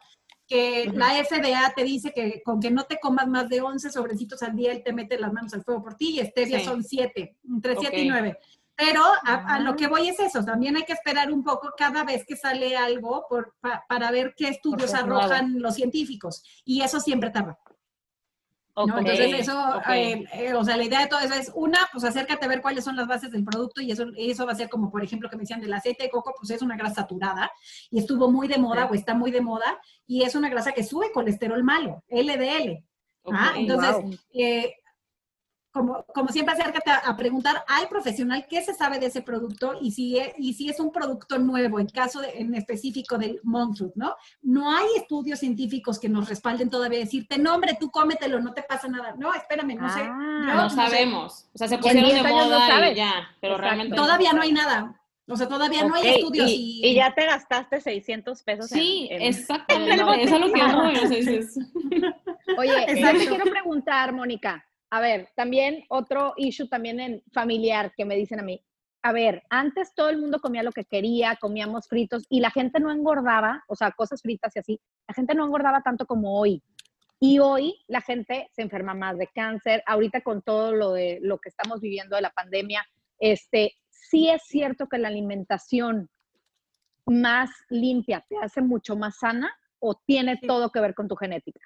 [0.49, 4.43] que la FDA te dice que con que no te comas más de 11 sobrecitos
[4.43, 6.65] al día, él te mete las manos al fuego por ti y stevia Sí.
[6.65, 8.03] son 7, entre 7 Ok.
[8.03, 8.39] y 9.
[8.75, 9.77] Pero a, a lo Ah.
[9.77, 13.27] que voy es eso, también hay que esperar un poco cada vez que sale algo
[13.29, 16.43] por, pa- para ver qué estudios arrojan los científicos.
[16.65, 17.59] Y eso siempre tarda.
[18.87, 18.99] ¿No?
[18.99, 22.45] Entonces, eso, eh, eh, o sea, la idea de todo eso es, una, pues acércate
[22.45, 24.91] a ver cuáles son las bases del producto y eso, eso va a ser como,
[24.91, 27.51] por ejemplo, que me decían del aceite de coco, pues es una grasa saturada
[27.91, 30.85] y estuvo muy de moda o está muy de moda y es una grasa que
[30.85, 32.85] sube colesterol malo, LDL.
[33.31, 34.15] Ah, entonces, Wow.
[34.35, 34.75] eh,
[35.79, 39.79] como, como siempre, acércate a, a preguntar al profesional qué se sabe de ese producto
[39.81, 43.39] y si es, y si es un producto nuevo, en caso de- en específico del
[43.45, 44.17] monk fruit, ¿no?
[44.43, 48.63] No hay estudios científicos que nos respalden todavía decirte, no, hombre, tú cómetelo, no te
[48.65, 49.15] pasa nada.
[49.17, 50.01] No, espérame, no sé.
[50.03, 50.77] Ah, No sé.
[50.77, 51.49] sabemos.
[51.55, 53.57] O sea, se pusieron 10 de años no moda y ya, pero Exacto.
[53.59, 54.95] realmente Todavía no hay nada.
[55.31, 56.87] O sea, todavía no hay estudios y, y...
[56.89, 60.23] y ya te gastaste 600 pesos en- Sí, en, exactamente.
[60.25, 60.95] Es a lo que voy.
[60.97, 61.59] O sea, dices,
[62.57, 64.65] Oye, yo te quiero preguntar, Mónica.
[64.91, 68.65] A ver, también otro issue también en familiar que me dicen a mí.
[69.03, 72.81] A ver, antes todo el mundo comía lo que quería, comíamos fritos y la gente
[72.81, 74.81] no engordaba, o sea, cosas fritas y así.
[75.07, 76.63] La gente no engordaba tanto como hoy.
[77.21, 79.83] Y hoy la gente se enferma más de cáncer.
[79.87, 82.85] Ahorita con todo lo de lo que estamos viviendo de la pandemia,
[83.19, 86.09] este, sí es cierto que la alimentación
[87.07, 90.47] más limpia te hace mucho más sana o tiene Sí.
[90.47, 91.61] todo que ver con tu genética.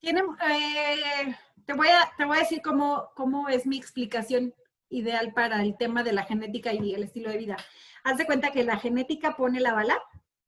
[0.00, 1.34] Tiene, eh,
[1.66, 4.54] te, voy a, te voy a decir cómo, cómo es mi explicación
[4.88, 7.56] ideal para el tema de la genética y el estilo de vida.
[8.04, 10.00] Haz de cuenta que la genética pone la bala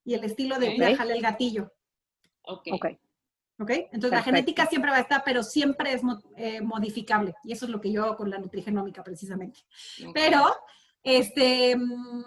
[0.05, 1.73] y el estilo de vida jala el gatillo.
[2.43, 2.69] ok.
[2.73, 2.87] Ok.
[3.61, 3.71] ¿Ok?
[3.71, 7.35] Entonces la genética siempre va a estar, pero siempre es mo- eh, modificable.
[7.43, 9.59] Y eso es lo que yo hago con la nutrigenómica precisamente.
[10.15, 10.45] Pero,
[11.03, 12.23] este, mm,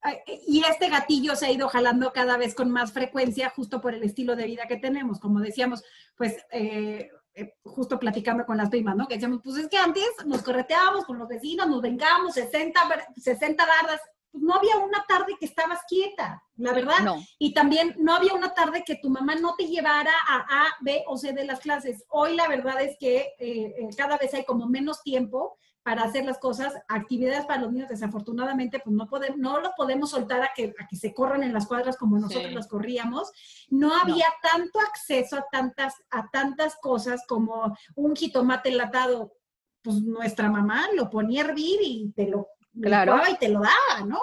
[0.00, 0.16] ay,
[0.48, 4.02] y este gatillo se ha ido jalando cada vez con más frecuencia justo por el
[4.02, 5.20] estilo de vida que tenemos.
[5.20, 5.84] Como decíamos,
[6.16, 9.06] pues, eh, eh, justo platicando con las primas, ¿no?
[9.06, 13.06] Que decíamos, pues es que antes nos correteábamos con los vecinos, nos vengamos, 60, ver-
[13.16, 14.00] 60 bardas.
[14.30, 16.98] Pues no había una tarde que estabas quieta, la verdad.
[17.02, 17.16] No.
[17.38, 21.02] Y también no había una tarde que tu mamá no te llevara a A, B
[21.06, 22.04] o C de las clases.
[22.10, 25.56] Hoy la verdad es que eh, eh, cada vez hay como menos tiempo
[25.88, 30.10] para hacer las cosas, actividades para los niños, desafortunadamente, pues no podemos, no los podemos
[30.10, 32.54] soltar a que, a que se corran en las cuadras como nosotros Sí.
[32.54, 33.32] las corríamos.
[33.70, 39.32] No había tanto acceso a tantas, a tantas cosas como un jitomate enlatado.
[39.80, 42.48] Pues nuestra mamá lo ponía a hervir y te lo
[42.82, 43.22] Claro.
[43.32, 44.20] y te lo daba, ¿no?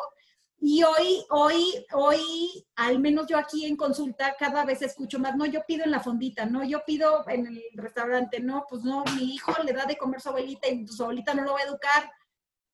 [0.60, 5.46] Y hoy, hoy, hoy, al menos yo aquí en consulta, cada vez escucho más, no,
[5.46, 9.36] yo pido en la fondita, no, yo pido en el restaurante, no, pues no, mi
[9.36, 12.12] hijo le da de comer su abuelita y su abuelita no lo va a educar,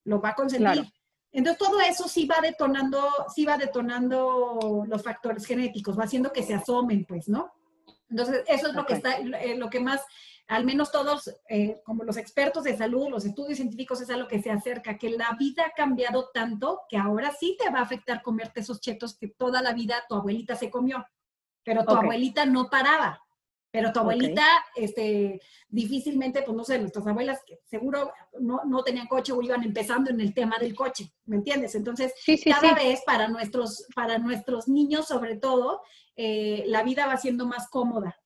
[0.05, 0.71] lo va a consentir.
[0.71, 0.87] Claro.
[1.33, 6.43] Entonces todo eso sí va detonando, sí va detonando los factores genéticos, va haciendo que
[6.43, 7.51] se asomen, pues, ¿no?
[8.09, 10.01] Entonces, eso es lo que está, eh, lo que más,
[10.51, 14.27] al menos todos, eh, como los expertos de salud, los estudios científicos, es a lo
[14.27, 17.83] que se acerca, que la vida ha cambiado tanto que ahora sí te va a
[17.83, 21.05] afectar comerte esos chetos que toda la vida tu abuelita se comió,
[21.63, 23.23] pero tu abuelita no paraba.
[23.73, 24.43] Pero tu abuelita,
[24.75, 25.39] este,
[25.69, 30.09] difícilmente, pues no sé, nuestras abuelas que seguro no, no tenían coche o iban empezando
[30.09, 31.75] en el tema del coche, ¿me entiendes?
[31.75, 32.85] Entonces, Sí, sí, cada sí.
[32.85, 35.81] vez para nuestros, para nuestros niños, sobre todo,
[36.17, 38.20] eh, la vida va siendo más cómoda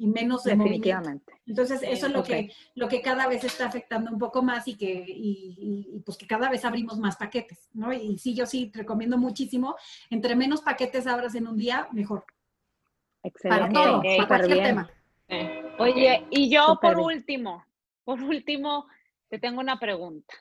[0.00, 0.44] y menos.
[0.44, 1.32] Definitivamente.
[1.46, 4.74] Entonces, eso es lo, que, lo que cada vez está afectando un poco más y
[4.76, 7.92] que, y, y- y, pues que cada vez abrimos más paquetes, ¿no?
[7.92, 9.76] Y sí, yo sí recomiendo muchísimo,
[10.08, 12.24] entre menos paquetes abras en un día, mejor.
[13.22, 13.28] Para
[13.66, 13.74] Excelente.
[13.74, 14.64] todo, ok, para cualquier bien.
[14.64, 14.90] tema.
[15.28, 15.36] Sí.
[15.78, 17.06] Oye, y yo por bien.
[17.06, 17.64] último,
[18.04, 18.86] por último,
[19.28, 20.34] te tengo una pregunta.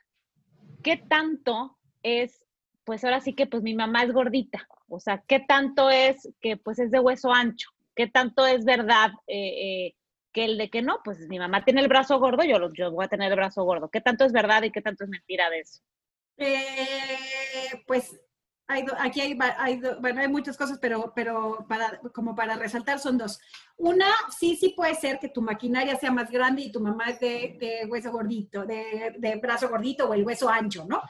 [0.82, 2.46] ¿Qué tanto es,
[2.86, 4.66] pues ahora sí que pues mi mamá es gordita?
[4.88, 7.70] O sea, ¿qué tanto es que pues es de hueso ancho?
[8.00, 9.96] ¿Qué tanto es verdad eh, eh,
[10.32, 11.02] que el de que no?
[11.04, 13.66] Pues mi mamá tiene el brazo gordo, yo, lo- yo voy a tener el brazo
[13.66, 13.90] gordo.
[13.90, 15.82] ¿Qué tanto es verdad y qué tanto es mentira de eso?
[16.38, 18.18] Eh, pues
[18.68, 19.34] hay do- aquí hay,
[20.00, 23.38] bueno, hay muchas cosas, pero, pero para, como para resaltar son dos.
[23.76, 24.08] Una,
[24.40, 27.58] sí, sí puede ser que tu maquinaria sea más grande y tu mamá es de,
[27.60, 31.02] de hueso gordito, de, de brazo gordito o el hueso ancho, ¿no?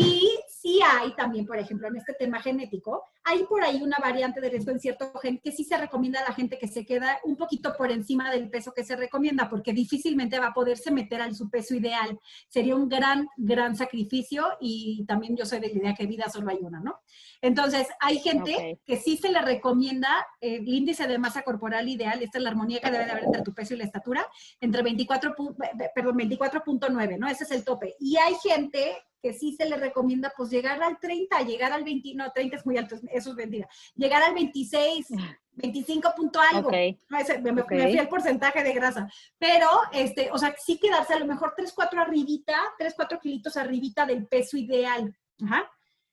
[0.00, 4.40] Y sí hay también, por ejemplo, en este tema genético, hay por ahí una variante
[4.40, 7.18] de riesgo en cierto gen que sí se recomienda a la gente que se queda
[7.24, 11.20] un poquito por encima del peso que se recomienda, porque difícilmente va a poderse meter
[11.20, 12.18] al su peso ideal.
[12.48, 16.50] Sería un gran, gran sacrificio y también yo soy de la idea que vida solo
[16.50, 17.00] hay una, ¿no?
[17.40, 22.22] Entonces, hay gente que sí se le recomienda eh, el índice de masa corporal ideal,
[22.22, 24.26] esta es la armonía que debe de haber entre tu peso y la estatura,
[24.60, 27.28] entre 24, pu- eh, perdón, 24.9, ¿no?
[27.28, 27.94] Ese es el tope.
[28.00, 32.14] Y hay gente que sí se le recomienda pues llegar al 30, llegar al 20,
[32.14, 35.08] no, 30 es muy alto, eso es mentira, llegar al 26,
[35.52, 36.68] 25 punto algo.
[36.68, 36.74] Ok.
[37.10, 37.70] No, ese, me, me- Ok.
[37.72, 39.10] me fui al porcentaje de grasa.
[39.38, 43.56] Pero, este, o sea, sí quedarse a lo mejor 3, 4 arribita, 3, 4 kilitos
[43.56, 45.16] arribita del peso ideal.
[45.44, 45.68] Ajá.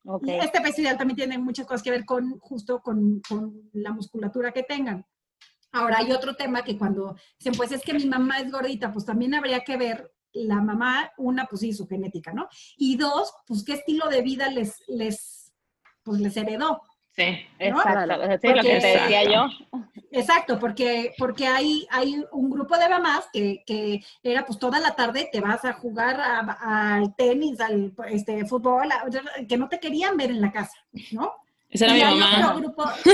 [0.07, 0.23] Ok.
[0.27, 3.91] Y este peso ideal también tiene muchas cosas que ver con justo con, con la
[3.91, 5.05] musculatura que tengan.
[5.71, 9.03] Ahora hay otro tema que cuando dicen, pues es que mi mamá es gordita, pues
[9.05, 12.47] también habría que ver la mamá, una, pues sí, su genética, ¿no?
[12.77, 15.51] Y dos, pues qué estilo de vida les, les,
[16.03, 16.81] pues les heredó.
[17.11, 17.23] Sí.
[17.59, 18.13] Exacto.
[18.41, 19.47] Sí, lo que Porque- te decía yo.
[20.11, 24.95] Exacto, porque, porque hay, hay un grupo de mamás que, que era pues toda la
[24.95, 29.05] tarde te vas a jugar a- al tenis, al este, fútbol, a-
[29.47, 30.77] que no te querían ver en la casa,
[31.11, 31.33] ¿no?
[31.69, 32.47] Esa era Y mi hay mamá.
[32.47, 33.11] otro grupo, sí,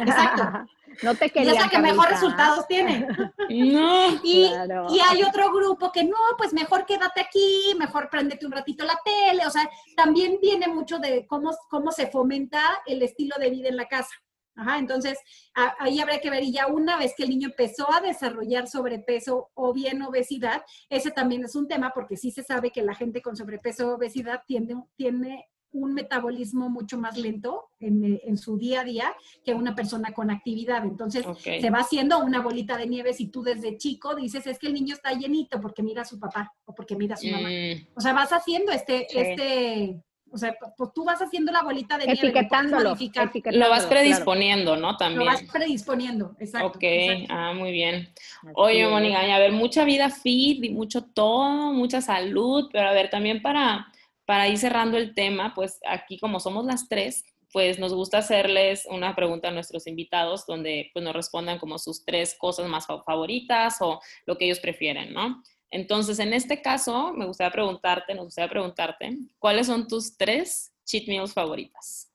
[0.00, 0.42] exacto.
[1.02, 1.52] no te Y quería.
[1.52, 3.06] es la que mejor resultados tiene.
[3.50, 4.20] No.
[4.22, 4.86] Y, Claro.
[4.90, 8.98] y hay otro grupo que no, pues mejor quédate aquí, mejor préndete un ratito la
[9.04, 13.68] tele, o sea, también viene mucho de cómo, cómo se fomenta el estilo de vida
[13.68, 14.10] en la casa.
[14.54, 15.18] Ajá, entonces
[15.54, 18.66] a- ahí habría que ver, y ya una vez que el niño empezó a desarrollar
[18.66, 22.94] sobrepeso o bien obesidad, ese también es un tema porque sí se sabe que la
[22.94, 25.46] gente con sobrepeso o obesidad tiende, tiene
[25.78, 29.14] un metabolismo mucho más lento en, eh, en su día a día
[29.44, 30.84] que una persona con actividad.
[30.84, 34.66] Entonces, se va haciendo una bolita de nieve si tú desde chico dices, es que
[34.68, 37.48] el niño está llenito porque mira a su papá o porque mira a su mamá.
[37.48, 39.18] Mm, O sea, vas haciendo este, Sí.
[39.18, 40.00] este,
[40.30, 42.20] o sea, pues tú vas haciendo la bolita de nieve.
[42.20, 42.90] lo Etiquetándolo.
[42.90, 44.00] modificar, etiquetándolo, lo vas claro.
[44.02, 44.90] predisponiendo, ¿no?
[44.92, 45.24] Lo También.
[45.26, 46.68] vas predisponiendo, exacto.
[46.68, 47.26] Ok, exacto.
[47.30, 48.12] ah, muy bien.
[48.42, 48.86] Así Oye.
[48.88, 53.40] Mónica, a ver, mucha vida fit, y mucho todo, mucha salud, pero a ver, también
[53.40, 53.90] para,
[54.28, 58.86] para ir cerrando el tema, pues aquí como somos las tres, pues nos gusta hacerles
[58.90, 63.02] una pregunta a nuestros invitados donde pues nos respondan como sus tres cosas más fa-
[63.04, 65.42] favoritas o lo que ellos prefieren, ¿no?
[65.70, 71.08] Entonces, en este caso, me gustaría preguntarte, nos gustaría preguntarte, ¿cuáles son tus tres cheat
[71.08, 72.12] meals favoritas?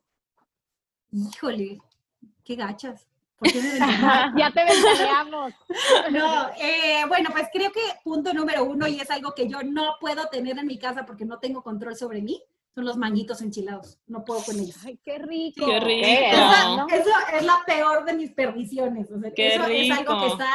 [1.12, 1.80] Híjole,
[2.44, 3.08] qué gachas.
[3.38, 4.38] ¿Por qué me ventanean?
[4.38, 5.54] ya te ventaneamos.
[6.12, 9.96] No, eh, bueno, pues creo que punto número uno, y es algo que yo no
[10.00, 12.42] puedo tener en mi casa porque no tengo control sobre mí,
[12.76, 14.00] son los manguitos enchilados.
[14.08, 14.76] No puedo con ellos.
[14.86, 15.66] Ay, qué rico.
[15.66, 16.08] Qué rico.
[16.08, 16.88] Esa, No.
[16.90, 19.12] eso es la peor de mis perdiciones.
[19.12, 20.34] O sea, Qué eso es algo que rico.
[20.34, 20.50] está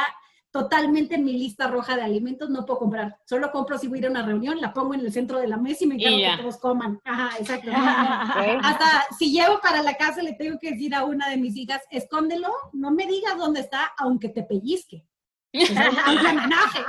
[0.51, 2.49] totalmente en mi lista roja de alimentos.
[2.49, 3.17] No puedo comprar.
[3.25, 5.47] Solo compro si voy a ir a una reunión, la pongo en el centro de
[5.47, 6.99] la mesa y me encargo que todos coman.
[7.05, 7.69] Ajá, exacto.
[8.63, 11.81] Hasta si llevo para la casa, le tengo que decir a una de mis hijas,
[11.91, 15.05] escóndelo, no me digas dónde está, aunque te pellizque.
[16.05, 16.79] Aunque me enoje,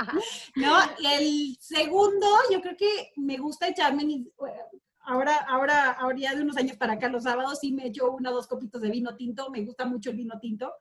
[0.55, 0.75] ¿no?
[1.15, 4.27] El segundo, yo creo que me gusta echarme mis-
[5.03, 8.29] ahora, ahora, ahora ya de unos años para acá, los sábados sí me echo una
[8.29, 10.71] o dos copitos de vino tinto, me gusta mucho el vino tinto,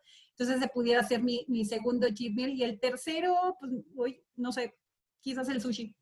[0.40, 2.48] entonces se pudiera ser mi, mi segundo cheat meal.
[2.48, 4.74] Y el tercero, pues, uy, no sé,
[5.20, 5.94] quizás el sushi.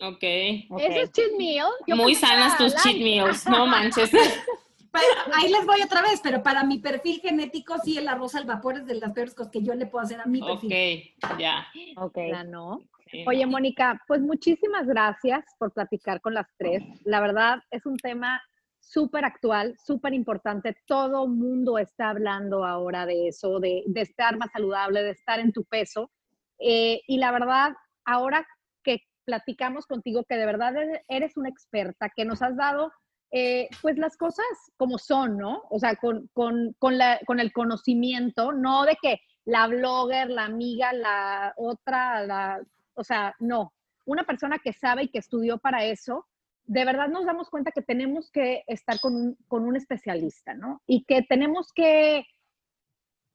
[0.00, 0.24] Ok.
[0.70, 0.80] Ok.
[0.80, 1.68] ¿Eso es cheat meal?
[1.86, 2.82] Yo Muy sanas tus light.
[2.82, 4.10] cheat meals, no manches.
[4.90, 8.46] Pero ahí les voy otra vez, pero para mi perfil genético, sí, el arroz al
[8.46, 11.12] vapor es de las peores cosas que yo le puedo hacer a mi perfil.
[11.22, 11.66] Ok, ya.
[11.98, 12.16] Ok.
[12.30, 12.80] Ya no.
[13.26, 16.82] Oye, Mónica, pues muchísimas gracias por platicar con las tres.
[17.04, 18.40] La verdad es un tema
[18.88, 20.76] súper actual, súper importante.
[20.86, 25.52] Todo mundo está hablando ahora de eso, de, de estar más saludable, de estar en
[25.52, 26.10] tu peso.
[26.58, 27.72] Eh, y la verdad,
[28.04, 28.46] ahora
[28.82, 32.90] que platicamos contigo, que de verdad eres- eres una experta, que nos has dado
[33.30, 34.46] eh, pues las cosas
[34.78, 35.62] como son, ¿no?
[35.68, 41.52] O sea, con, con, con el conocimiento, no de que la blogger, la amiga, la
[41.56, 42.60] otra, la,
[42.94, 43.74] o sea, no.
[44.06, 46.26] Una persona que sabe y que estudió para eso,
[46.68, 50.82] de verdad nos damos cuenta que tenemos que estar con un, con un especialista, ¿no?
[50.86, 52.26] Y que tenemos que,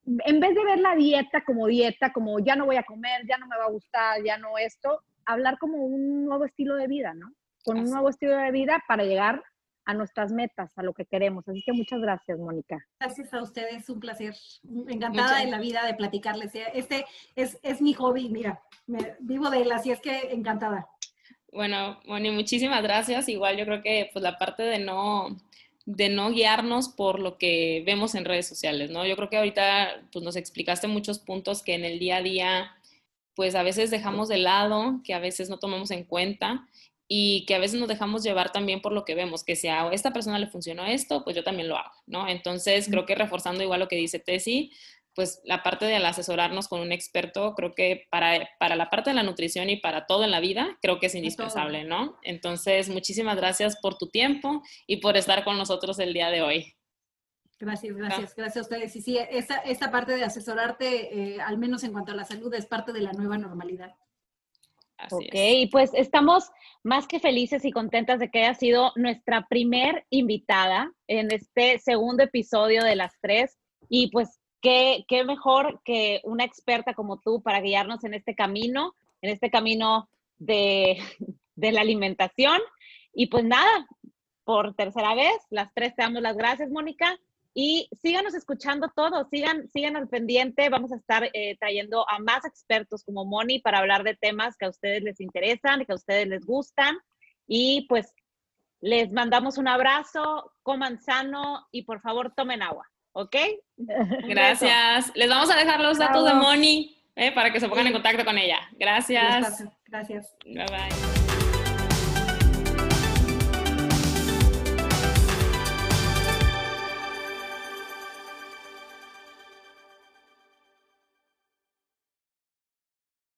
[0.06, 3.36] en vez de ver la dieta como dieta, como ya no voy a comer, ya
[3.38, 7.12] no me va a gustar, ya no esto, hablar como un nuevo estilo de vida,
[7.14, 7.32] ¿no?
[7.64, 9.42] Con un nuevo estilo de vida para llegar
[9.86, 11.46] a nuestras metas, a lo que queremos.
[11.48, 12.78] Así que muchas gracias, Mónica.
[13.00, 14.34] Gracias a ustedes, un placer.
[14.88, 16.52] Encantada Muchas- de la vida de platicarles.
[16.72, 17.04] Este
[17.36, 20.86] es, es mi hobby, mira, me- vivo de él, así es que encantada.
[21.54, 23.28] Bueno, Moni, muchísimas gracias.
[23.28, 25.36] Igual yo creo que pues la parte de no
[25.86, 29.06] de no guiarnos por lo que vemos en redes sociales, ¿no?
[29.06, 32.72] Yo creo que ahorita pues nos explicaste muchos puntos que en el día a día
[33.36, 36.66] pues a veces dejamos de lado, que a veces no tomamos en cuenta
[37.06, 39.88] y que a veces nos dejamos llevar también por lo que vemos, que si a
[39.92, 42.28] esta persona le funcionó esto, pues yo también lo hago, ¿no?
[42.28, 44.72] Entonces creo que reforzando igual lo que dice Tessy,
[45.14, 49.14] pues la parte del asesorarnos con un experto, creo que para, para la parte de
[49.14, 52.18] la nutrición y para todo en la vida, creo que es indispensable, ¿no?
[52.22, 56.74] Entonces, muchísimas gracias por tu tiempo y por estar con nosotros el día de hoy.
[57.60, 58.96] Gracias, gracias, gracias a ustedes.
[58.96, 62.52] Y sí, esta, esta parte de asesorarte, eh, al menos en cuanto a la salud,
[62.52, 63.94] es parte de la nueva normalidad.
[64.96, 65.70] Así Ok, es.
[65.70, 66.50] pues estamos
[66.82, 72.24] más que felices y contentas de que haya sido nuestra primer invitada en este segundo
[72.24, 73.58] episodio de las tres.
[73.88, 79.30] Y pues qué, mejor que una experta como tú para guiarnos en este camino, en
[79.30, 80.08] este camino
[80.38, 80.98] de,
[81.54, 82.60] de la alimentación.
[83.12, 83.86] Y pues nada,
[84.44, 87.18] por tercera vez, las tres te damos las gracias, Mónica.
[87.56, 90.68] Y síganos escuchando todos, sigan, sigan al pendiente.
[90.68, 94.64] Vamos a estar eh, trayendo a más expertos como Moni para hablar de temas que
[94.64, 96.96] a ustedes les interesan, que a ustedes les gustan.
[97.46, 98.12] Y pues
[98.80, 103.36] les mandamos un abrazo, coman sano y por favor tomen agua, ¿ok?
[104.28, 105.10] Gracias.
[105.14, 108.24] Les vamos a dejar los datos de Moni eh, para que se pongan en contacto
[108.24, 108.58] con ella.
[108.78, 109.64] Gracias.
[109.86, 110.36] Gracias.
[110.44, 111.13] Bye bye.